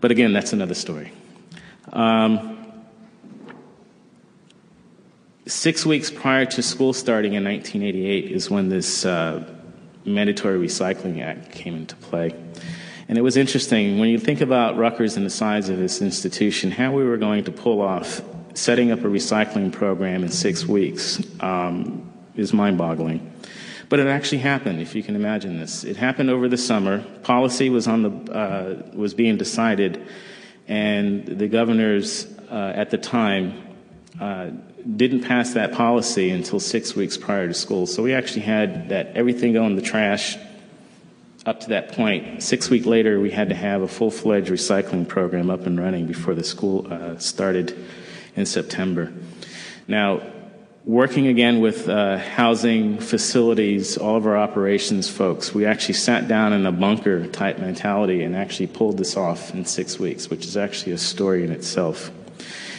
[0.00, 1.12] But again, that's another story.
[1.92, 2.56] Um,
[5.46, 9.44] six weeks prior to school starting in 1988 is when this uh,
[10.04, 12.34] Mandatory Recycling Act came into play.
[13.10, 16.70] And it was interesting when you think about Rutgers and the size of this institution,
[16.70, 18.22] how we were going to pull off
[18.54, 23.32] setting up a recycling program in six weeks um, is mind boggling.
[23.88, 25.82] But it actually happened, if you can imagine this.
[25.82, 27.02] It happened over the summer.
[27.24, 30.06] Policy was, on the, uh, was being decided,
[30.68, 33.60] and the governors uh, at the time
[34.20, 34.50] uh,
[34.94, 37.88] didn't pass that policy until six weeks prior to school.
[37.88, 40.38] So we actually had that everything go in the trash
[41.50, 42.40] up to that point.
[42.44, 46.06] Six weeks later, we had to have a full fledged recycling program up and running
[46.06, 47.76] before the school uh, started
[48.36, 49.12] in September.
[49.88, 50.22] Now,
[50.84, 56.52] working again with uh, housing facilities, all of our operations folks, we actually sat down
[56.52, 60.56] in a bunker type mentality and actually pulled this off in six weeks, which is
[60.56, 62.12] actually a story in itself.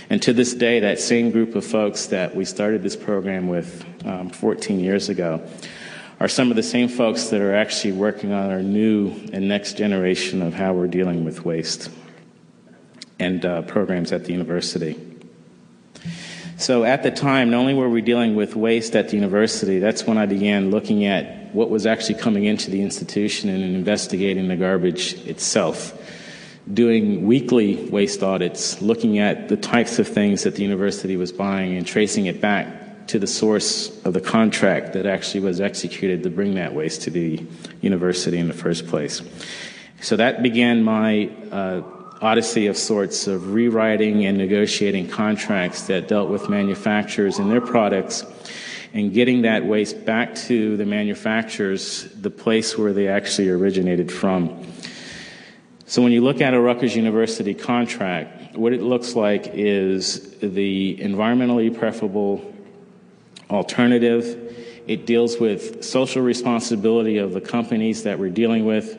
[0.10, 3.84] And to this day, that same group of folks that we started this program with
[4.06, 5.46] um, 14 years ago
[6.22, 9.76] are some of the same folks that are actually working on our new and next
[9.76, 11.90] generation of how we're dealing with waste
[13.18, 15.00] and uh, programs at the university.
[16.58, 20.06] So at the time, not only were we dealing with waste at the university, that's
[20.06, 24.58] when I began looking at what was actually coming into the institution and investigating the
[24.58, 25.98] garbage itself.
[26.72, 31.78] Doing weekly waste audits, looking at the types of things that the university was buying
[31.78, 32.81] and tracing it back
[33.12, 37.10] to the source of the contract that actually was executed to bring that waste to
[37.10, 37.45] the
[37.82, 39.21] university in the first place.
[40.00, 41.82] So that began my uh,
[42.21, 48.24] odyssey of sorts of rewriting and negotiating contracts that dealt with manufacturers and their products
[48.93, 54.65] and getting that waste back to the manufacturers, the place where they actually originated from.
[55.86, 60.95] So when you look at a Rutgers University contract, what it looks like is the
[60.95, 62.47] environmentally preferable
[63.52, 64.58] alternative.
[64.88, 68.98] It deals with social responsibility of the companies that we're dealing with,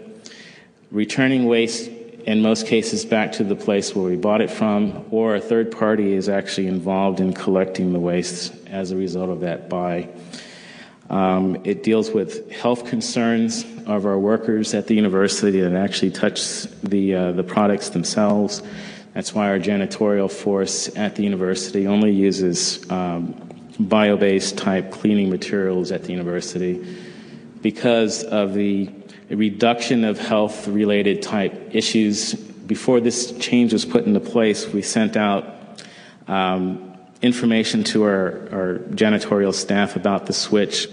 [0.91, 1.91] returning waste
[2.27, 5.73] in most cases back to the place where we bought it from, or a third
[5.73, 10.09] party is actually involved in collecting the waste as a result of that buy.
[11.11, 16.63] Um, it deals with health concerns of our workers at the university that actually touch
[16.83, 18.63] the, uh, the products themselves.
[19.13, 23.35] That's why our janitorial force at the university only uses um,
[23.79, 26.97] bio based type cleaning materials at the university
[27.61, 28.91] because of the
[29.31, 32.35] reduction of health related type issues.
[32.35, 35.45] Before this change was put into place, we sent out
[36.29, 40.89] um, information to our, our janitorial staff about the switch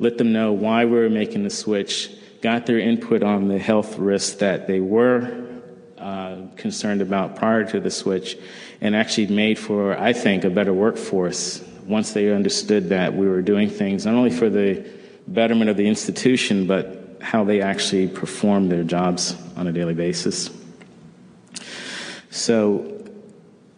[0.00, 3.98] let them know why we were making the switch, got their input on the health
[3.98, 5.46] risks that they were
[5.98, 8.38] uh, concerned about prior to the switch,
[8.80, 13.42] and actually made for, I think, a better workforce once they understood that we were
[13.42, 14.88] doing things not only for the
[15.26, 20.50] betterment of the institution, but how they actually perform their jobs on a daily basis.
[22.30, 23.00] So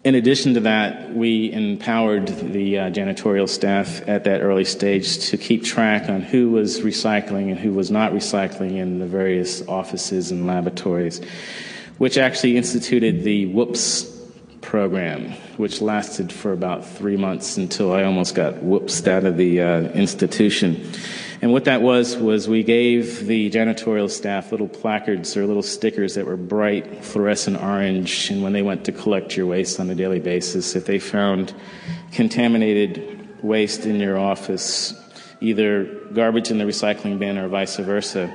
[0.04, 5.36] in addition to that, we empowered the uh, janitorial staff at that early stage to
[5.36, 10.32] keep track on who was recycling and who was not recycling in the various offices
[10.32, 11.20] and laboratories,
[11.98, 14.11] which actually instituted the Whoops
[14.62, 19.60] program, which lasted for about three months until I almost got whoopsed out of the
[19.60, 20.90] uh, institution.
[21.42, 26.14] And what that was, was we gave the janitorial staff little placards or little stickers
[26.14, 28.30] that were bright fluorescent orange.
[28.30, 31.52] And when they went to collect your waste on a daily basis, if they found
[32.12, 34.94] contaminated waste in your office,
[35.40, 38.32] either garbage in the recycling bin or vice versa,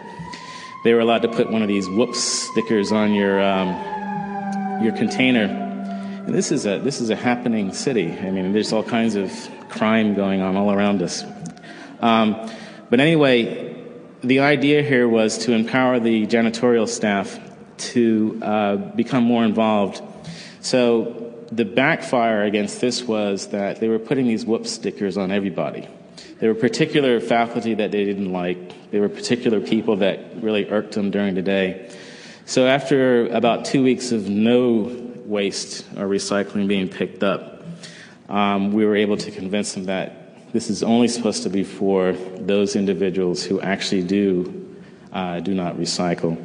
[0.84, 5.67] they were allowed to put one of these whoops stickers on your, um, your container.
[6.28, 8.12] This is, a, this is a happening city.
[8.12, 9.32] I mean, there's all kinds of
[9.70, 11.24] crime going on all around us.
[12.02, 12.52] Um,
[12.90, 13.82] but anyway,
[14.22, 17.40] the idea here was to empower the janitorial staff
[17.94, 20.02] to uh, become more involved.
[20.60, 25.88] So the backfire against this was that they were putting these whoop stickers on everybody.
[26.40, 28.92] There were particular faculty that they didn't like.
[28.92, 31.90] There were particular people that really irked them during the day.
[32.46, 37.64] So after about two weeks of no waste or recycling being picked up,
[38.30, 42.14] um, we were able to convince them that this is only supposed to be for
[42.14, 44.64] those individuals who actually do
[45.12, 46.38] uh, do not recycle.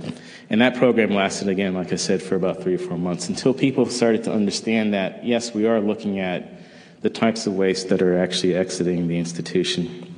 [0.49, 3.53] And that program lasted again, like I said, for about three or four months until
[3.53, 6.61] people started to understand that yes, we are looking at
[7.01, 10.12] the types of waste that are actually exiting the institution.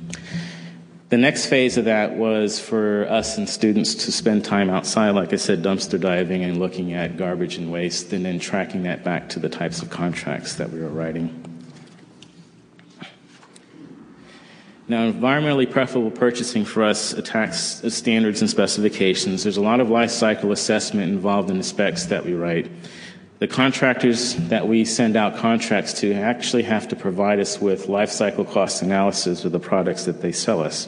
[1.09, 5.33] The next phase of that was for us and students to spend time outside, like
[5.33, 9.29] I said, dumpster diving and looking at garbage and waste, and then tracking that back
[9.29, 11.43] to the types of contracts that we were writing.
[14.87, 19.43] Now, environmentally preferable purchasing for us attacks uh, standards and specifications.
[19.43, 22.69] There's a lot of life cycle assessment involved in the specs that we write.
[23.39, 28.09] The contractors that we send out contracts to actually have to provide us with life
[28.09, 30.87] cycle cost analysis of the products that they sell us,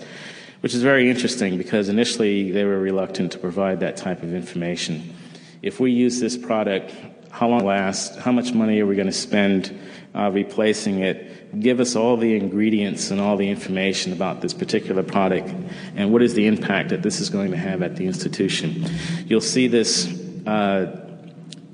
[0.61, 5.13] which is very interesting because initially they were reluctant to provide that type of information.
[5.61, 6.93] If we use this product,
[7.31, 9.77] how long it lasts, how much money are we going to spend
[10.15, 15.03] uh, replacing it, give us all the ingredients and all the information about this particular
[15.03, 15.49] product
[15.95, 18.85] and what is the impact that this is going to have at the institution.
[19.25, 20.07] You'll see this,
[20.45, 21.06] uh,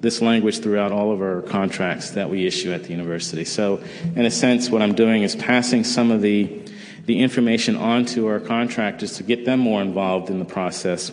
[0.04, 3.46] this language throughout all of our contracts that we issue at the university.
[3.46, 3.82] So,
[4.16, 6.62] in a sense, what I'm doing is passing some of the,
[7.06, 11.12] the information on to our contractors to get them more involved in the process.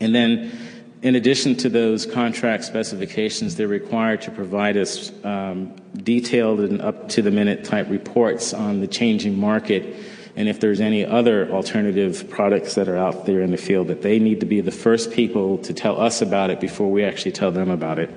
[0.00, 0.52] And then
[1.00, 7.08] in addition to those contract specifications, they're required to provide us um, detailed and up
[7.10, 9.96] to the minute type reports on the changing market
[10.38, 14.02] and if there's any other alternative products that are out there in the field that
[14.02, 17.32] they need to be the first people to tell us about it before we actually
[17.32, 18.08] tell them about it.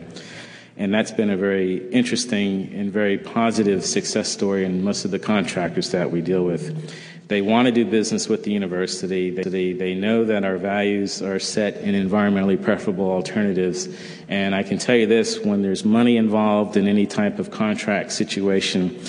[0.77, 5.17] And that's been a very interesting and very positive success story in most of the
[5.17, 6.93] contractors that we deal with.
[7.27, 9.31] They want to do business with the university.
[9.31, 13.89] They, they know that our values are set in environmentally preferable alternatives.
[14.27, 18.11] And I can tell you this when there's money involved in any type of contract
[18.11, 19.01] situation,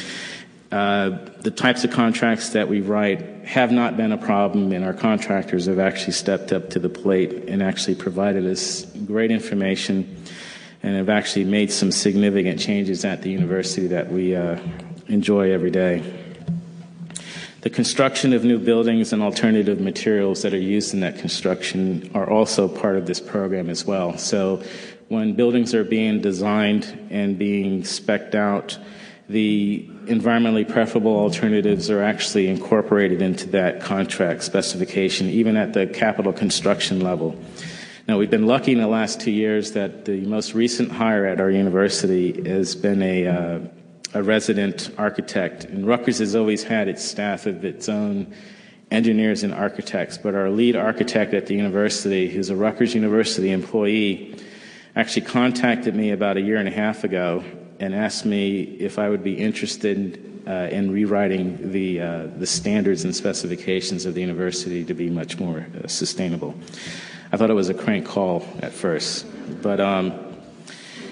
[0.72, 4.94] uh, the types of contracts that we write have not been a problem, and our
[4.94, 10.24] contractors have actually stepped up to the plate and actually provided us great information
[10.82, 14.58] and have actually made some significant changes at the university that we uh,
[15.08, 16.02] enjoy every day.
[17.60, 22.28] The construction of new buildings and alternative materials that are used in that construction are
[22.28, 24.16] also part of this program as well.
[24.16, 24.62] So
[25.08, 28.78] when buildings are being designed and being specced out,
[29.28, 36.32] the environmentally preferable alternatives are actually incorporated into that contract specification, even at the capital
[36.32, 37.38] construction level.
[38.08, 41.40] Now, we've been lucky in the last two years that the most recent hire at
[41.40, 43.60] our university has been a, uh,
[44.12, 45.64] a resident architect.
[45.64, 48.34] And Rutgers has always had its staff of its own
[48.90, 54.36] engineers and architects, but our lead architect at the university, who's a Rutgers University employee,
[54.96, 57.42] actually contacted me about a year and a half ago
[57.82, 63.02] and asked me if I would be interested uh, in rewriting the, uh, the standards
[63.02, 66.54] and specifications of the university to be much more uh, sustainable.
[67.32, 69.26] I thought it was a crank call at first,
[69.62, 70.12] but um,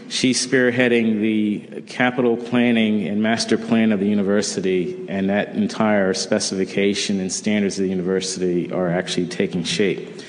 [0.09, 7.18] she's spearheading the capital planning and master plan of the university, and that entire specification
[7.18, 10.23] and standards of the university are actually taking shape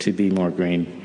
[0.00, 0.95] to be more green.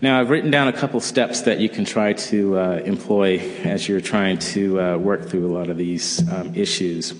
[0.00, 3.88] Now, I've written down a couple steps that you can try to uh, employ as
[3.88, 7.14] you're trying to uh, work through a lot of these um, issues.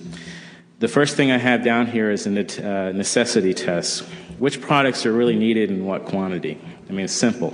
[0.79, 4.03] The first thing I have down here is a uh, necessity test.
[4.37, 6.57] Which products are really needed in what quantity?
[6.87, 7.53] I mean, it's simple.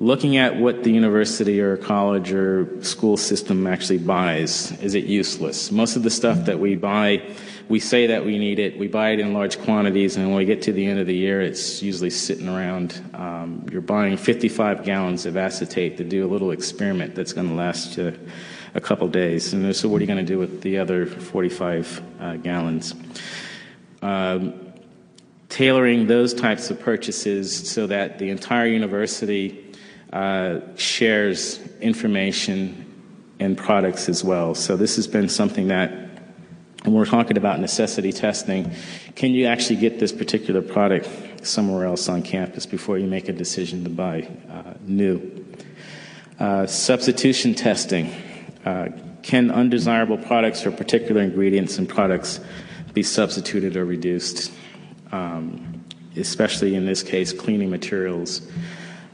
[0.00, 5.70] Looking at what the university or college or school system actually buys, is it useless?
[5.70, 7.22] Most of the stuff that we buy,
[7.68, 10.46] we say that we need it, we buy it in large quantities, and when we
[10.46, 13.02] get to the end of the year, it's usually sitting around.
[13.12, 17.54] Um, you're buying 55 gallons of acetate to do a little experiment that's going to
[17.54, 18.18] last you
[18.74, 19.52] a couple days.
[19.52, 22.94] And so, what are you going to do with the other 45 uh, gallons?
[24.00, 24.72] Um,
[25.50, 29.74] tailoring those types of purchases so that the entire university
[30.12, 32.84] uh, shares information
[33.40, 34.54] and products as well.
[34.54, 36.07] So, this has been something that
[36.84, 38.72] when we're talking about necessity testing,
[39.16, 43.32] can you actually get this particular product somewhere else on campus before you make a
[43.32, 45.44] decision to buy uh, new?
[46.38, 48.12] Uh, substitution testing.
[48.64, 48.88] Uh,
[49.22, 52.40] can undesirable products or particular ingredients and products
[52.94, 54.52] be substituted or reduced?
[55.10, 55.84] Um,
[56.16, 58.46] especially in this case, cleaning materials.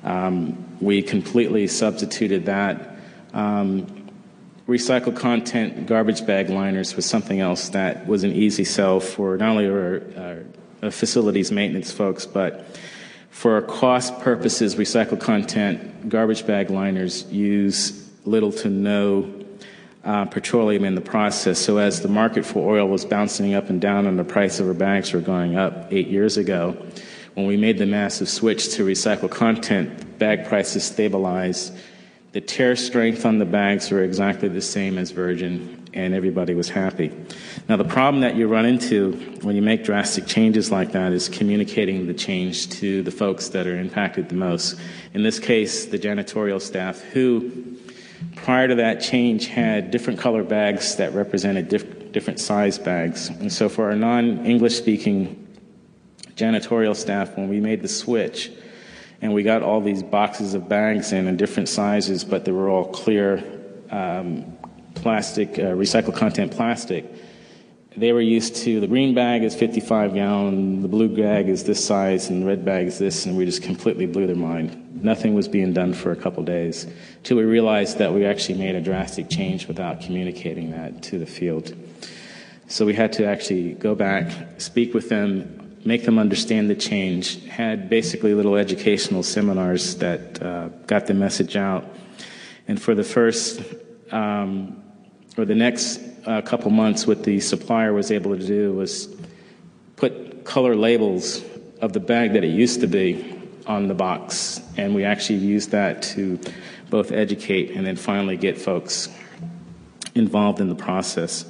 [0.03, 2.97] Um, we completely substituted that.
[3.33, 3.94] Um,
[4.67, 9.51] recycled content garbage bag liners was something else that was an easy sell for not
[9.51, 10.45] only our,
[10.83, 12.67] our facilities maintenance folks, but
[13.31, 19.45] for cost purposes, recycled content garbage bag liners use little to no
[20.05, 21.59] uh, petroleum in the process.
[21.59, 24.69] So, as the market for oil was bouncing up and down and the price of
[24.69, 26.77] our bags were going up eight years ago,
[27.35, 31.75] when we made the massive switch to recycled content, bag prices stabilized.
[32.35, 36.69] The tear strength on the bags were exactly the same as virgin, and everybody was
[36.69, 37.13] happy.
[37.69, 39.13] Now, the problem that you run into
[39.43, 43.69] when you make drastic changes like that is communicating the change to the folks that
[43.69, 44.77] are impacted the most.
[45.13, 47.79] In this case, the janitorial staff, who
[48.35, 53.29] prior to that change had different color bags that represented diff- different size bags.
[53.29, 55.47] And so for our non English speaking
[56.35, 58.51] janitorial staff, when we made the switch
[59.25, 62.69] and we got all these boxes of bags in in different sizes, but they were
[62.69, 63.43] all clear
[63.91, 64.59] um,
[64.95, 67.07] plastic, uh, recycled content plastic,
[67.97, 71.83] they were used to the green bag is 55 gallon, the blue bag is this
[71.83, 75.03] size, and the red bag is this, and we just completely blew their mind.
[75.03, 78.75] Nothing was being done for a couple days until we realized that we actually made
[78.75, 81.75] a drastic change without communicating that to the field.
[82.69, 87.45] So we had to actually go back, speak with them, make them understand the change,
[87.47, 91.85] had basically little educational seminars that uh, got the message out.
[92.67, 93.63] And for the first,
[94.11, 94.83] um,
[95.37, 99.15] or the next a couple months, what the supplier was able to do was
[99.97, 101.43] put color labels
[101.81, 104.61] of the bag that it used to be on the box.
[104.77, 106.39] And we actually used that to
[106.89, 109.09] both educate and then finally get folks
[110.15, 111.45] involved in the process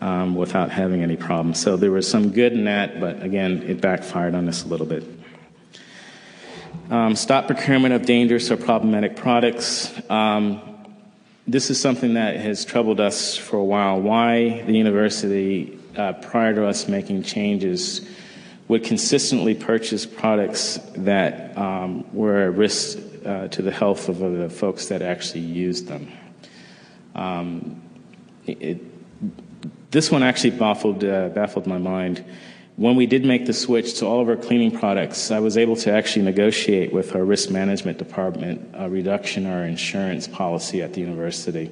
[0.00, 1.60] um, without having any problems.
[1.60, 4.86] So there was some good in that, but again, it backfired on us a little
[4.86, 5.04] bit.
[6.90, 9.92] Um, stop procurement of dangerous or problematic products.
[10.08, 10.60] Um,
[11.46, 14.00] this is something that has troubled us for a while.
[14.00, 18.08] Why the university, uh, prior to us making changes,
[18.68, 24.50] would consistently purchase products that um, were a risk uh, to the health of the
[24.50, 26.10] folks that actually used them.
[27.14, 27.82] Um,
[28.46, 28.80] it,
[29.96, 32.22] this one actually baffled, uh, baffled my mind.
[32.76, 35.74] When we did make the switch to all of our cleaning products, I was able
[35.76, 40.92] to actually negotiate with our risk management department a reduction in our insurance policy at
[40.92, 41.70] the university.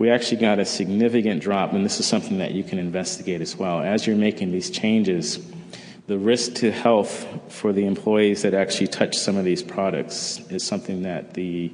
[0.00, 3.56] We actually got a significant drop, and this is something that you can investigate as
[3.56, 3.78] well.
[3.78, 5.38] As you're making these changes,
[6.08, 10.64] the risk to health for the employees that actually touch some of these products is
[10.64, 11.72] something that the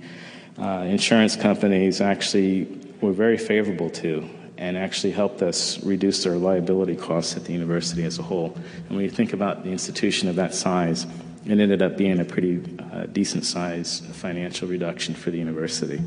[0.59, 2.69] uh, insurance companies actually
[3.01, 4.29] were very favorable to
[4.61, 8.53] and actually helped us reduce our liability costs at the university as a whole.
[8.89, 11.07] And when you think about the institution of that size,
[11.47, 15.99] it ended up being a pretty uh, decent size financial reduction for the university.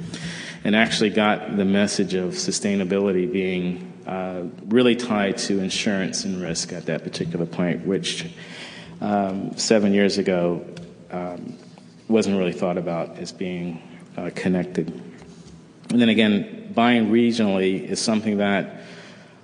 [0.63, 6.71] And actually got the message of sustainability being uh, really tied to insurance and risk
[6.73, 8.31] at that particular point, which
[9.01, 10.63] um, seven years ago
[11.09, 11.57] um,
[12.07, 13.81] wasn't really thought about as being
[14.15, 14.89] uh, connected.
[15.89, 18.82] And then again, buying regionally is something that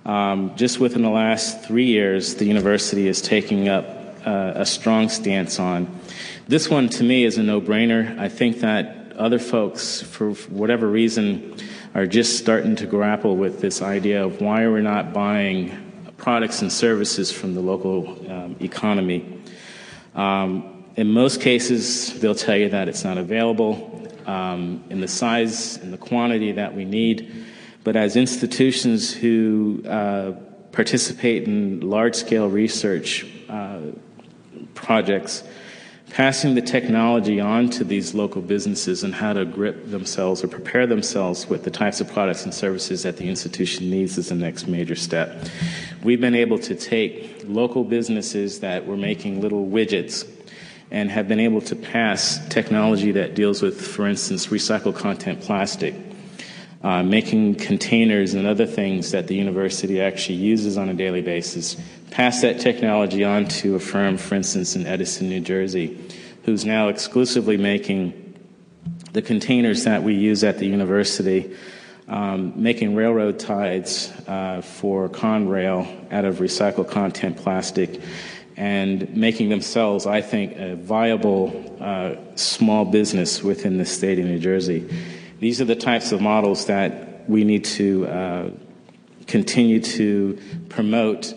[0.05, 3.85] um, just within the last three years, the university is taking up
[4.25, 5.99] uh, a strong stance on.
[6.47, 8.17] This one to me is a no brainer.
[8.17, 11.55] I think that other folks, for whatever reason,
[11.93, 15.77] are just starting to grapple with this idea of why we're not buying
[16.17, 19.41] products and services from the local um, economy.
[20.15, 25.77] Um, in most cases, they'll tell you that it's not available um, in the size
[25.77, 27.45] and the quantity that we need.
[27.83, 30.33] But as institutions who uh,
[30.71, 33.79] participate in large scale research uh,
[34.75, 35.43] projects,
[36.11, 40.85] passing the technology on to these local businesses and how to grip themselves or prepare
[40.85, 44.67] themselves with the types of products and services that the institution needs is the next
[44.67, 45.47] major step.
[46.03, 50.27] We've been able to take local businesses that were making little widgets
[50.91, 55.93] and have been able to pass technology that deals with, for instance, recycled content plastic,
[56.83, 61.77] uh, making containers and other things that the university actually uses on a daily basis,
[62.09, 65.97] pass that technology on to a firm, for instance, in Edison, New Jersey,
[66.43, 68.25] who's now exclusively making
[69.13, 71.55] the containers that we use at the university.
[72.07, 78.01] Um, making railroad ties uh, for Conrail out of recycled content plastic
[78.59, 84.37] and making themselves, I think, a viable uh, small business within the state of New
[84.37, 84.85] Jersey.
[85.39, 88.49] These are the types of models that we need to uh,
[89.27, 90.37] continue to
[90.67, 91.33] promote.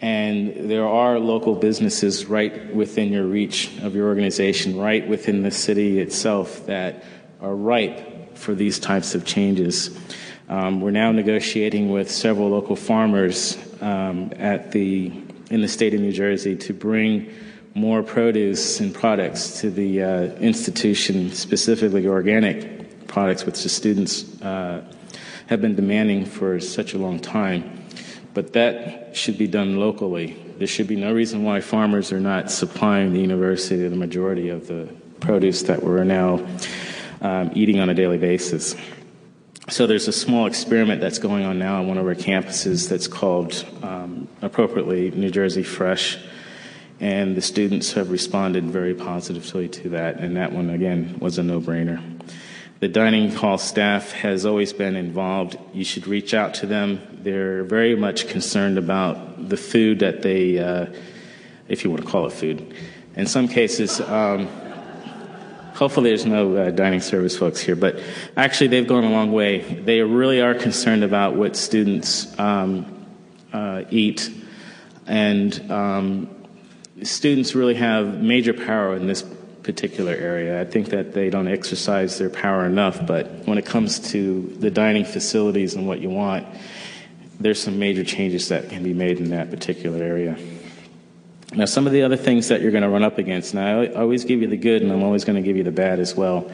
[0.00, 5.50] And there are local businesses right within your reach of your organization, right within the
[5.50, 7.04] city itself, that
[7.42, 9.94] are ripe for these types of changes.
[10.48, 15.10] Um, we're now negotiating with several local farmers um, at the
[15.52, 17.30] in the state of New Jersey to bring
[17.74, 24.82] more produce and products to the uh, institution, specifically organic products, which the students uh,
[25.48, 27.84] have been demanding for such a long time.
[28.32, 30.38] But that should be done locally.
[30.56, 34.68] There should be no reason why farmers are not supplying the university the majority of
[34.68, 34.88] the
[35.20, 36.46] produce that we're now
[37.20, 38.74] um, eating on a daily basis.
[39.72, 43.08] So there's a small experiment that's going on now on one of our campuses that's
[43.08, 46.18] called um, appropriately New Jersey Fresh,
[47.00, 50.18] and the students have responded very positively to that.
[50.18, 52.02] And that one again was a no-brainer.
[52.80, 55.56] The dining hall staff has always been involved.
[55.72, 57.00] You should reach out to them.
[57.22, 60.92] They're very much concerned about the food that they, uh,
[61.68, 62.74] if you want to call it food.
[63.16, 64.02] In some cases.
[64.02, 64.50] Um,
[65.74, 68.00] Hopefully, there's no uh, dining service folks here, but
[68.36, 69.60] actually, they've gone a long way.
[69.60, 73.06] They really are concerned about what students um,
[73.52, 74.30] uh, eat,
[75.06, 76.28] and um,
[77.02, 79.24] students really have major power in this
[79.62, 80.60] particular area.
[80.60, 84.70] I think that they don't exercise their power enough, but when it comes to the
[84.70, 86.46] dining facilities and what you want,
[87.40, 90.36] there's some major changes that can be made in that particular area.
[91.54, 93.88] Now, some of the other things that you're going to run up against, and I
[94.00, 96.14] always give you the good, and I'm always going to give you the bad as
[96.14, 96.50] well.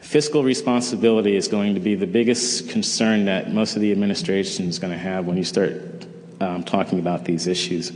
[0.00, 4.78] Fiscal responsibility is going to be the biggest concern that most of the administration is
[4.78, 6.06] going to have when you start
[6.40, 7.92] um, talking about these issues.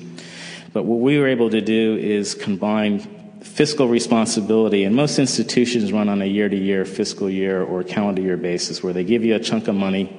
[0.74, 2.98] But what we were able to do is combine
[3.40, 8.20] fiscal responsibility, and most institutions run on a year to year, fiscal year, or calendar
[8.20, 10.14] year basis where they give you a chunk of money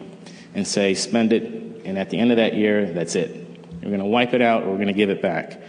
[0.55, 1.43] and say, spend it,
[1.86, 3.45] and at the end of that year, that's it.
[3.84, 5.61] We're going to wipe it out or we're going to give it back.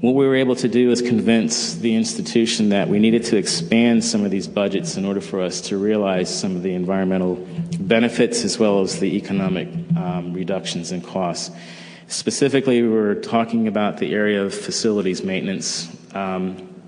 [0.00, 4.04] What we were able to do is convince the institution that we needed to expand
[4.04, 7.34] some of these budgets in order for us to realize some of the environmental
[7.80, 11.50] benefits as well as the economic um, reductions in costs.
[12.06, 15.88] Specifically, we were talking about the area of facilities maintenance.
[16.14, 16.80] Um,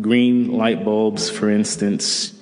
[0.00, 2.38] green light bulbs, for instance,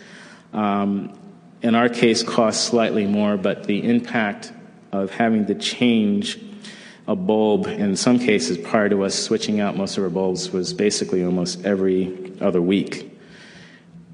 [0.52, 1.18] um,
[1.62, 4.52] in our case, cost slightly more, but the impact
[4.92, 6.38] of having to change
[7.08, 10.72] a bulb, in some cases, prior to us switching out most of our bulbs, was
[10.72, 13.12] basically almost every other week.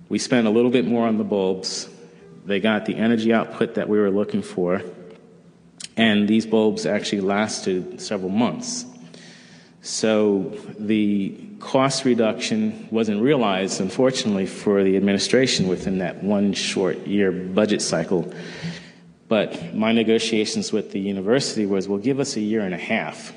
[0.09, 1.89] We spent a little bit more on the bulbs.
[2.45, 4.83] They got the energy output that we were looking for,
[5.97, 8.85] and these bulbs actually lasted several months.
[9.81, 17.33] So the cost reduction wasn't realized, unfortunately, for the administration within that one short year
[17.33, 18.33] budget cycle.
[19.33, 23.33] But my negotiations with the university was, well, give us a year and a half,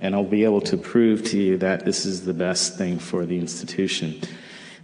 [0.00, 3.26] and I'll be able to prove to you that this is the best thing for
[3.26, 4.20] the institution.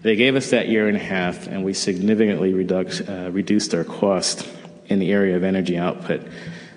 [0.02, 3.84] They gave us that year and a half, and we significantly reduced, uh, reduced our
[3.84, 4.48] cost
[4.86, 6.26] in the area of energy output.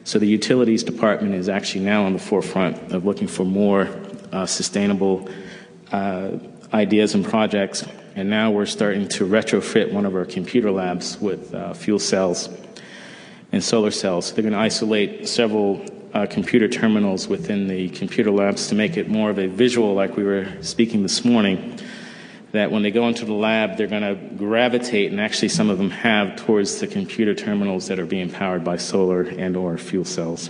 [0.03, 3.89] So the utilities department is actually now on the forefront of looking for more
[4.31, 5.27] uh, sustainable
[5.91, 6.33] uh,
[6.71, 7.83] ideas and projects.
[8.15, 12.47] And now we're starting to retrofit one of our computer labs with uh, fuel cells
[13.51, 14.31] and solar cells.
[14.33, 19.07] They're going to isolate several uh, computer terminals within the computer labs to make it
[19.07, 21.79] more of a visual, like we were speaking this morning.
[22.51, 25.77] That when they go into the lab, they're going to gravitate, and actually some of
[25.77, 30.49] them have, towards the computer terminals that are being powered by solar and/or fuel cells.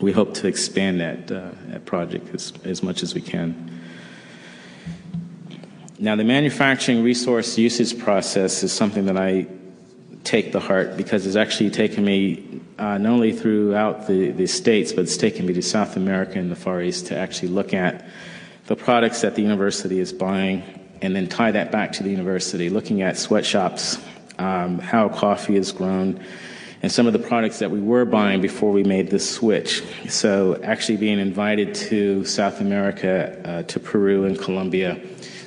[0.00, 3.80] We hope to expand that, uh, that project as, as much as we can.
[5.98, 9.46] Now, the manufacturing resource usage process is something that I
[10.26, 14.92] take the heart because it's actually taken me uh, not only throughout the, the states,
[14.92, 18.04] but it's taken me to South America and the Far East to actually look at
[18.66, 20.62] the products that the university is buying
[21.00, 23.98] and then tie that back to the university, looking at sweatshops,
[24.38, 26.22] um, how coffee is grown,
[26.82, 29.82] and some of the products that we were buying before we made this switch.
[30.08, 35.00] So, actually being invited to South America, uh, to Peru and Colombia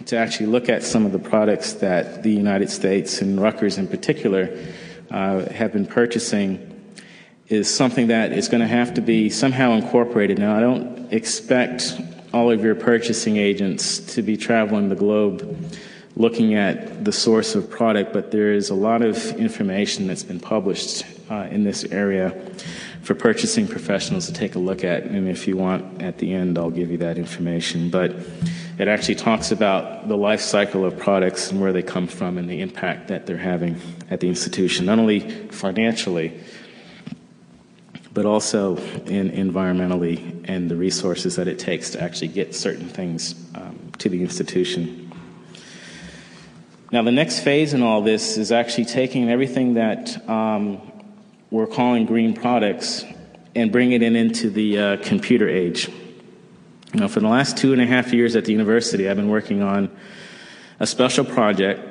[0.05, 3.87] to actually look at some of the products that the United States and Rutgers in
[3.87, 4.57] particular
[5.11, 6.65] uh, have been purchasing
[7.47, 10.37] is something that is going to have to be somehow incorporated.
[10.37, 11.99] Now, I don't expect
[12.31, 15.73] all of your purchasing agents to be traveling the globe
[16.15, 20.39] looking at the source of product, but there is a lot of information that's been
[20.39, 22.31] published uh, in this area
[23.01, 25.03] for purchasing professionals to take a look at.
[25.03, 27.89] And if you want, at the end, I'll give you that information.
[27.89, 28.15] But
[28.79, 32.49] it actually talks about the life cycle of products and where they come from and
[32.49, 35.19] the impact that they're having at the institution, not only
[35.49, 36.39] financially,
[38.13, 43.35] but also in environmentally and the resources that it takes to actually get certain things
[43.53, 45.11] um, to the institution.
[46.89, 50.81] Now, the next phase in all this is actually taking everything that um,
[51.51, 53.03] we're calling green products
[53.55, 55.89] and bringing it into the uh, computer age.
[56.91, 59.61] Now, for the last two and a half years at the university, I've been working
[59.61, 59.95] on
[60.79, 61.81] a special project.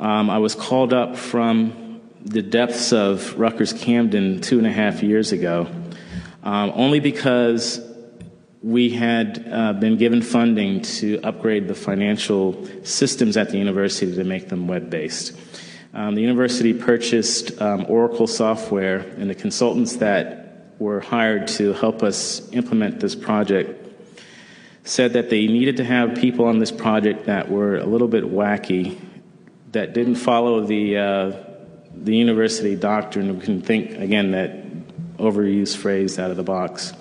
[0.00, 5.04] Um, I was called up from the depths of Rutgers Camden two and a half
[5.04, 5.68] years ago,
[6.42, 7.80] um, only because
[8.60, 14.24] we had uh, been given funding to upgrade the financial systems at the university to
[14.24, 15.38] make them web based.
[15.94, 22.02] Um, the university purchased um, Oracle software, and the consultants that were hired to help
[22.02, 23.87] us implement this project
[24.88, 28.24] said that they needed to have people on this project that were a little bit
[28.24, 28.98] wacky,
[29.72, 31.32] that didn't follow the, uh,
[31.94, 33.38] the university doctrine.
[33.38, 36.94] We can think, again, that overused phrase out of the box.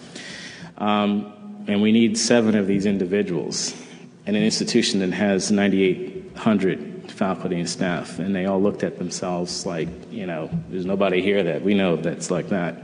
[0.78, 3.74] Um, and we need seven of these individuals
[4.26, 8.20] in an institution that has 9,800 faculty and staff.
[8.20, 11.96] And they all looked at themselves like, you know, there's nobody here that we know
[11.96, 12.84] that's like that.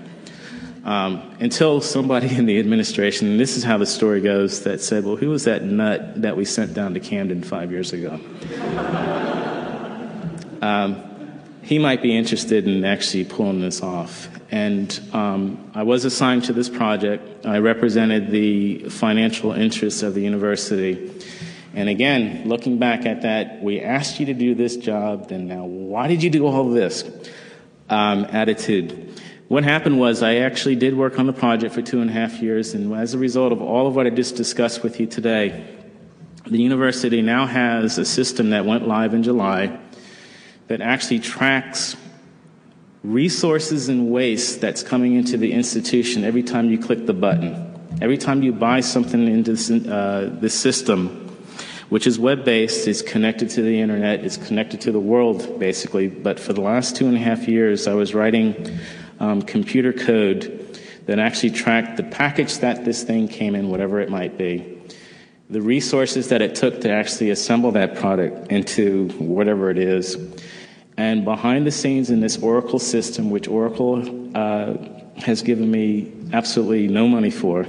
[0.84, 5.06] Um, until somebody in the administration, and this is how the story goes, that said,
[5.06, 8.14] Well, who was that nut that we sent down to Camden five years ago?
[10.62, 11.02] um,
[11.62, 14.28] he might be interested in actually pulling this off.
[14.52, 17.46] And um, I was assigned to this project.
[17.46, 21.12] I represented the financial interests of the university.
[21.74, 25.64] And again, looking back at that, we asked you to do this job, then now
[25.64, 27.04] why did you do all this?
[27.90, 29.22] Um, attitude.
[29.54, 32.41] What happened was I actually did work on the project for two and a half
[32.41, 35.78] years, and as a result of all of what I just discussed with you today,
[36.47, 39.78] the university now has a system that went live in July
[40.70, 41.95] that actually tracks
[43.04, 47.54] resources and waste that's coming into the institution every time you click the button.
[48.01, 51.30] Every time you buy something into this, uh, this system,
[51.89, 56.08] which is web based, it's connected to the internet, it's connected to the world, basically.
[56.08, 58.80] But for the last two and a half years, I was writing
[59.24, 64.10] um, computer code that actually tracked the package that this thing came in, whatever it
[64.10, 64.82] might be,
[65.50, 70.18] the resources that it took to actually assemble that product into whatever it is.
[70.98, 74.76] And behind the scenes in this Oracle system, which Oracle uh,
[75.18, 77.66] has given me absolutely no money for,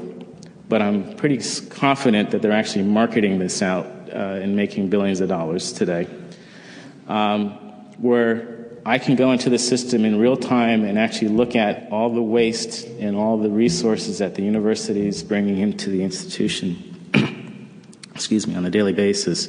[0.69, 1.39] but I'm pretty
[1.69, 6.09] confident that they're actually marketing this out uh, and making billions of dollars today.
[7.07, 7.51] Um,
[7.99, 12.11] where I can go into the system in real time and actually look at all
[12.11, 17.81] the waste and all the resources that the university is bringing into the institution,
[18.15, 19.49] excuse me, on a daily basis.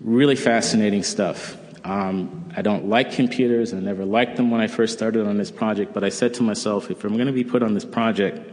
[0.00, 1.58] Really fascinating stuff.
[1.84, 3.74] Um, I don't like computers.
[3.74, 6.42] I never liked them when I first started on this project, but I said to
[6.42, 8.50] myself, if I'm going to be put on this project,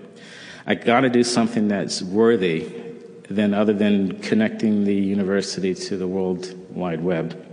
[0.66, 2.70] I got to do something that's worthy
[3.30, 7.51] than other than connecting the university to the World Wide Web.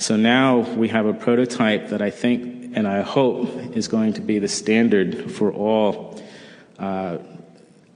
[0.00, 4.22] So now we have a prototype that I think and I hope is going to
[4.22, 6.18] be the standard for all
[6.78, 7.18] uh,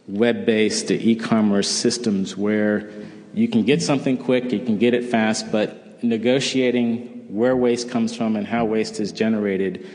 [0.06, 2.90] web based e commerce systems where
[3.32, 8.14] you can get something quick, you can get it fast, but negotiating where waste comes
[8.14, 9.88] from and how waste is generated,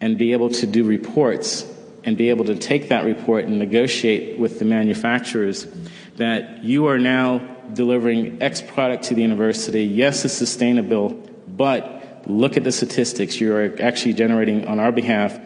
[0.00, 1.64] and be able to do reports
[2.02, 5.68] and be able to take that report and negotiate with the manufacturers
[6.16, 7.38] that you are now
[7.72, 9.84] delivering X product to the university.
[9.84, 13.40] Yes, it's sustainable, but look at the statistics.
[13.40, 15.38] You are actually generating on our behalf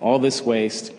[0.00, 0.92] all this waste,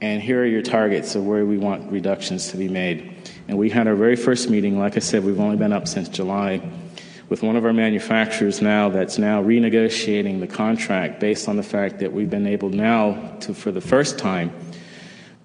[0.00, 3.14] and here are your targets of where we want reductions to be made.
[3.48, 4.78] And we had our very first meeting.
[4.78, 6.60] Like I said, we've only been up since July
[7.28, 11.98] with one of our manufacturers now that's now renegotiating the contract based on the fact
[11.98, 14.52] that we've been able now to, for the first time,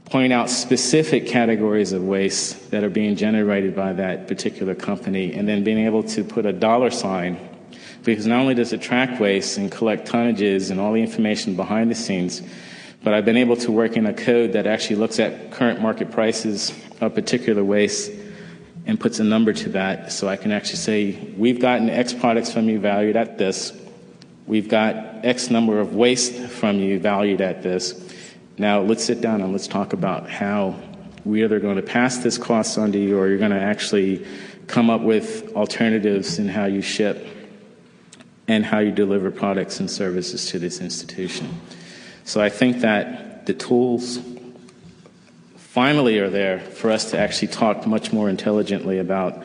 [0.06, 5.48] point out specific categories of waste that are being generated by that particular company, and
[5.48, 7.40] then being able to put a dollar sign.
[8.04, 11.92] Because not only does it track waste and collect tonnages and all the information behind
[11.92, 12.42] the scenes,
[13.04, 16.12] but I've been able to work in a code that actually looks at current market
[16.12, 18.12] prices of particular waste
[18.86, 22.52] and puts a number to that so I can actually say, we've gotten X products
[22.52, 23.74] from you valued at this.
[24.48, 27.94] We've got X number of waste from you valued at this.
[28.58, 30.76] Now let's sit down and let's talk about how
[31.24, 34.26] we either going to pass this cost on to you or you're going to actually
[34.68, 37.28] come up with alternatives in how you ship
[38.52, 41.48] and how you deliver products and services to this institution.
[42.26, 44.20] So I think that the tools
[45.56, 49.42] finally are there for us to actually talk much more intelligently about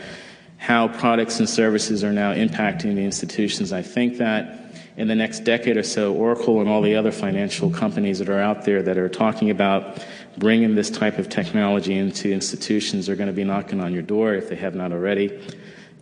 [0.57, 3.73] how products and services are now impacting the institutions.
[3.73, 7.71] I think that in the next decade or so, Oracle and all the other financial
[7.71, 10.05] companies that are out there that are talking about
[10.37, 14.35] bringing this type of technology into institutions are going to be knocking on your door
[14.35, 15.41] if they have not already.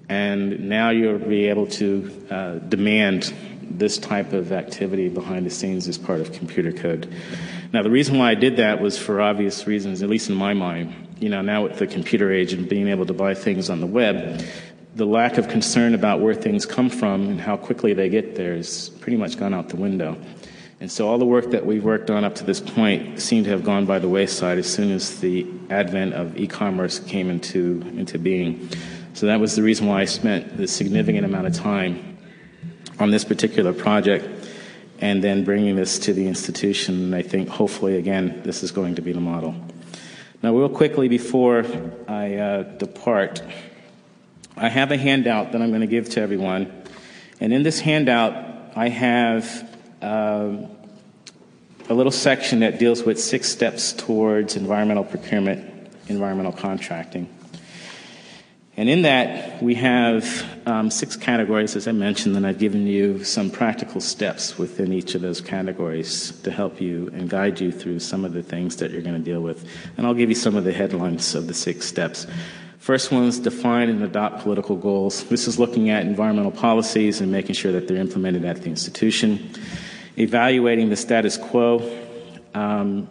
[0.09, 3.33] And now you'll be able to uh, demand
[3.63, 7.13] this type of activity behind the scenes as part of computer code.
[7.73, 10.55] Now, the reason why I did that was for obvious reasons, at least in my
[10.55, 10.95] mind.
[11.19, 13.87] You know, now with the computer age and being able to buy things on the
[13.87, 14.45] web,
[14.95, 18.55] the lack of concern about where things come from and how quickly they get there
[18.55, 20.17] is pretty much gone out the window.
[20.81, 23.51] And so all the work that we've worked on up to this point seemed to
[23.51, 28.19] have gone by the wayside as soon as the advent of e-commerce came into, into
[28.19, 28.69] being.
[29.15, 32.19] So that was the reason why I spent the significant amount of time
[32.99, 34.49] on this particular project
[34.99, 36.97] and then bringing this to the institution.
[36.97, 39.55] And I think hopefully, again, this is going to be the model.
[40.43, 41.65] Now, real quickly before
[42.09, 43.41] I uh, depart,
[44.57, 46.73] I have a handout that I'm going to give to everyone.
[47.41, 50.57] And in this handout, I have uh,
[51.89, 57.34] a little section that deals with six steps towards environmental procurement, environmental contracting.
[58.77, 63.23] And in that, we have um, six categories, as I mentioned, and I've given you
[63.23, 68.01] some practical steps within each of those categories to help you and guide you through
[68.01, 69.65] some of the things that you're going to deal with.
[69.97, 72.27] And I'll give you some of the headlines of the six steps.
[72.79, 75.23] First one is define and adopt political goals.
[75.25, 79.51] This is looking at environmental policies and making sure that they're implemented at the institution.
[80.19, 81.97] Evaluating the status quo.
[82.55, 83.09] Um,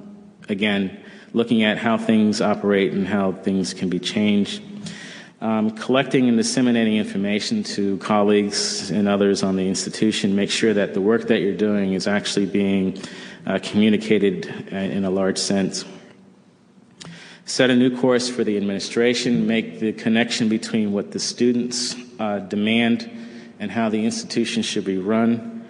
[0.49, 1.01] again,
[1.31, 4.61] looking at how things operate and how things can be changed
[5.43, 10.93] um, collecting and disseminating information to colleagues and others on the institution, make sure that
[10.93, 12.97] the work that you're doing is actually being
[13.45, 15.83] uh, communicated in a large sense.
[17.43, 22.39] Set a new course for the administration, make the connection between what the students uh,
[22.39, 23.11] demand
[23.59, 25.67] and how the institution should be run.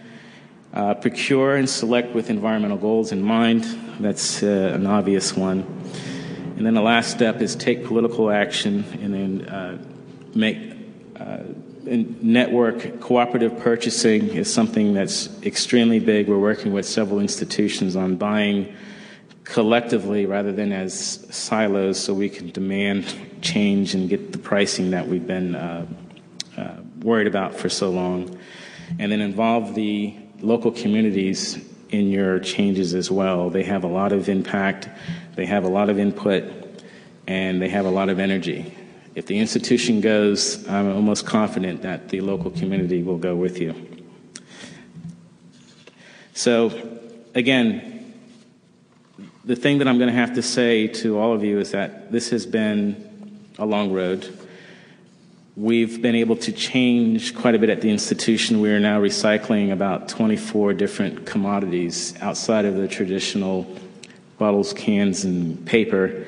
[0.72, 3.64] Uh, procure and select with environmental goals in mind.
[4.00, 5.83] That's uh, an obvious one.
[6.56, 9.84] And then the last step is take political action and then uh,
[10.36, 10.58] make
[11.20, 11.40] uh,
[11.86, 16.28] network cooperative purchasing is something that's extremely big.
[16.28, 18.74] We're working with several institutions on buying
[19.44, 25.08] collectively rather than as silos so we can demand change and get the pricing that
[25.08, 25.86] we've been uh,
[26.58, 28.40] uh, worried about for so long.
[29.00, 31.58] And then involve the local communities
[31.90, 33.50] in your changes as well.
[33.50, 34.90] They have a lot of impact,
[35.36, 36.44] they have a lot of input,
[37.28, 38.76] and they have a lot of energy.
[39.16, 43.76] If the institution goes, I'm almost confident that the local community will go with you.
[46.34, 47.00] So,
[47.36, 48.14] again,
[49.46, 52.12] the thing that I'm going to have to say to all of you is that
[52.12, 54.36] this has been a long road.
[55.56, 58.62] We've been able to change quite a bit at the institution.
[58.62, 63.68] We are now recycling about 24 different commodities outside of the traditional
[64.44, 66.26] bottles, cans, and paper.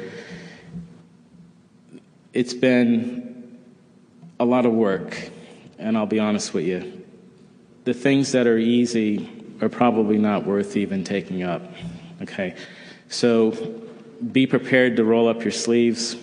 [2.32, 3.59] It's been
[4.39, 5.32] a lot of work,
[5.78, 7.05] and I'll be honest with you.
[7.84, 9.30] The things that are easy
[9.61, 11.61] are probably not worth even taking up.
[12.22, 12.55] Okay?
[13.09, 13.51] So
[14.32, 16.16] be prepared to roll up your sleeves.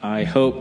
[0.00, 0.56] I hope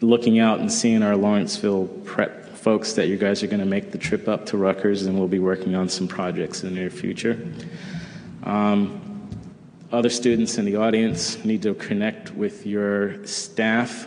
[0.00, 3.90] looking out and seeing our Lawrenceville prep folks that you guys are going to make
[3.90, 6.90] the trip up to Rutgers and we'll be working on some projects in the near
[6.90, 7.52] future.
[8.44, 9.09] Um,
[9.92, 14.06] other students in the audience need to connect with your staff.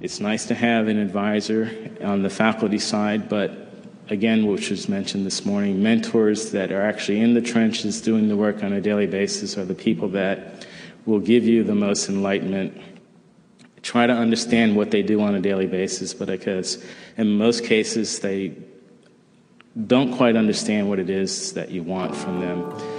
[0.00, 1.70] It's nice to have an advisor
[2.02, 3.72] on the faculty side, but
[4.08, 8.36] again, which was mentioned this morning, mentors that are actually in the trenches doing the
[8.36, 10.66] work on a daily basis are the people that
[11.06, 12.76] will give you the most enlightenment.
[13.82, 16.84] Try to understand what they do on a daily basis, but because
[17.16, 18.56] in most cases they
[19.86, 22.93] don't quite understand what it is that you want from them.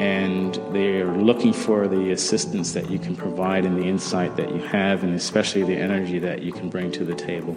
[0.00, 4.60] And they're looking for the assistance that you can provide and the insight that you
[4.60, 7.56] have, and especially the energy that you can bring to the table.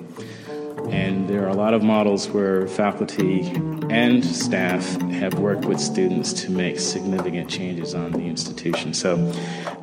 [0.90, 3.52] And there are a lot of models where faculty
[3.90, 8.94] and staff have worked with students to make significant changes on the institution.
[8.94, 9.16] So,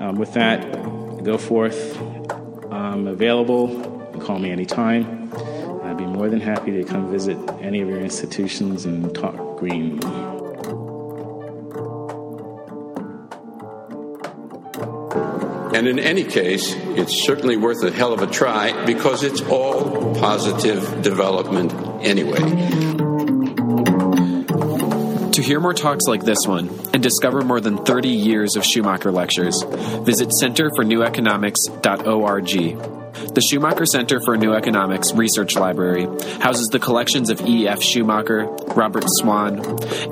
[0.01, 0.61] um, with that,
[1.23, 2.01] go forth.
[2.73, 3.69] I'm available.
[4.21, 5.31] Call me anytime.
[5.85, 10.01] I'd be more than happy to come visit any of your institutions and talk green.
[15.77, 20.14] And in any case, it's certainly worth a hell of a try because it's all
[20.14, 22.39] positive development anyway.
[25.33, 29.12] To hear more talks like this one and discover more than 30 years of Schumacher
[29.12, 29.62] lectures,
[30.01, 33.35] visit centerforneweconomics.org.
[33.35, 36.07] The Schumacher Center for New Economics Research Library
[36.41, 37.83] houses the collections of E.F.
[37.83, 39.59] Schumacher, Robert Swann,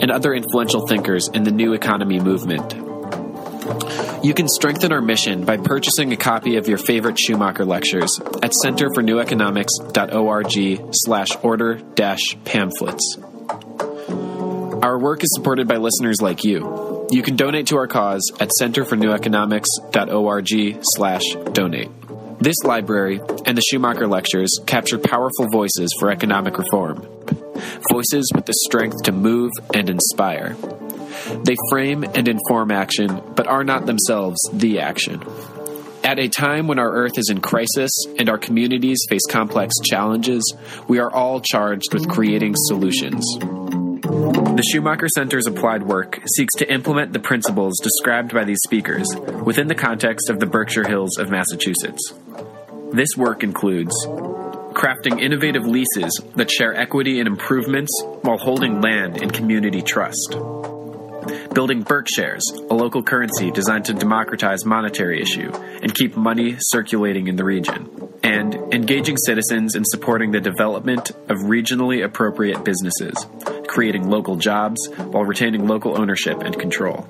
[0.02, 2.93] and other influential thinkers in the new economy movement.
[4.22, 8.52] You can strengthen our mission by purchasing a copy of your favorite Schumacher lectures at
[8.64, 13.16] centerforneweconomics.org slash order dash pamphlets.
[14.82, 17.06] Our work is supported by listeners like you.
[17.10, 21.88] You can donate to our cause at centerforneweconomics.org slash donate.
[22.40, 27.06] This library and the Schumacher Lectures capture powerful voices for economic reform.
[27.90, 30.56] Voices with the strength to move and inspire.
[31.44, 35.22] They frame and inform action, but are not themselves the action.
[36.04, 40.54] At a time when our Earth is in crisis and our communities face complex challenges,
[40.86, 43.24] we are all charged with creating solutions.
[44.04, 49.08] The Schumacher Center's applied work seeks to implement the principles described by these speakers
[49.42, 52.12] within the context of the Berkshire Hills of Massachusetts.
[52.92, 53.94] This work includes
[54.74, 60.36] crafting innovative leases that share equity and improvements while holding land in community trust
[61.52, 67.36] building Berkshares, a local currency designed to democratize monetary issue and keep money circulating in
[67.36, 67.90] the region,
[68.22, 73.26] and engaging citizens in supporting the development of regionally appropriate businesses,
[73.66, 77.06] creating local jobs while retaining local ownership and control.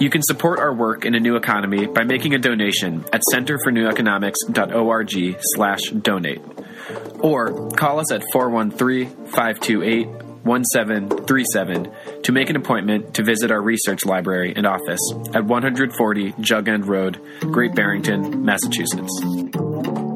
[0.00, 5.36] You can support our work in a new economy by making a donation at centerforneweconomics.org
[5.40, 6.40] slash donate.
[7.20, 10.08] Or call us at 413 528
[10.42, 15.00] 1737 to make an appointment to visit our research library and office
[15.34, 20.09] at 140 Jug End Road, Great Barrington, Massachusetts.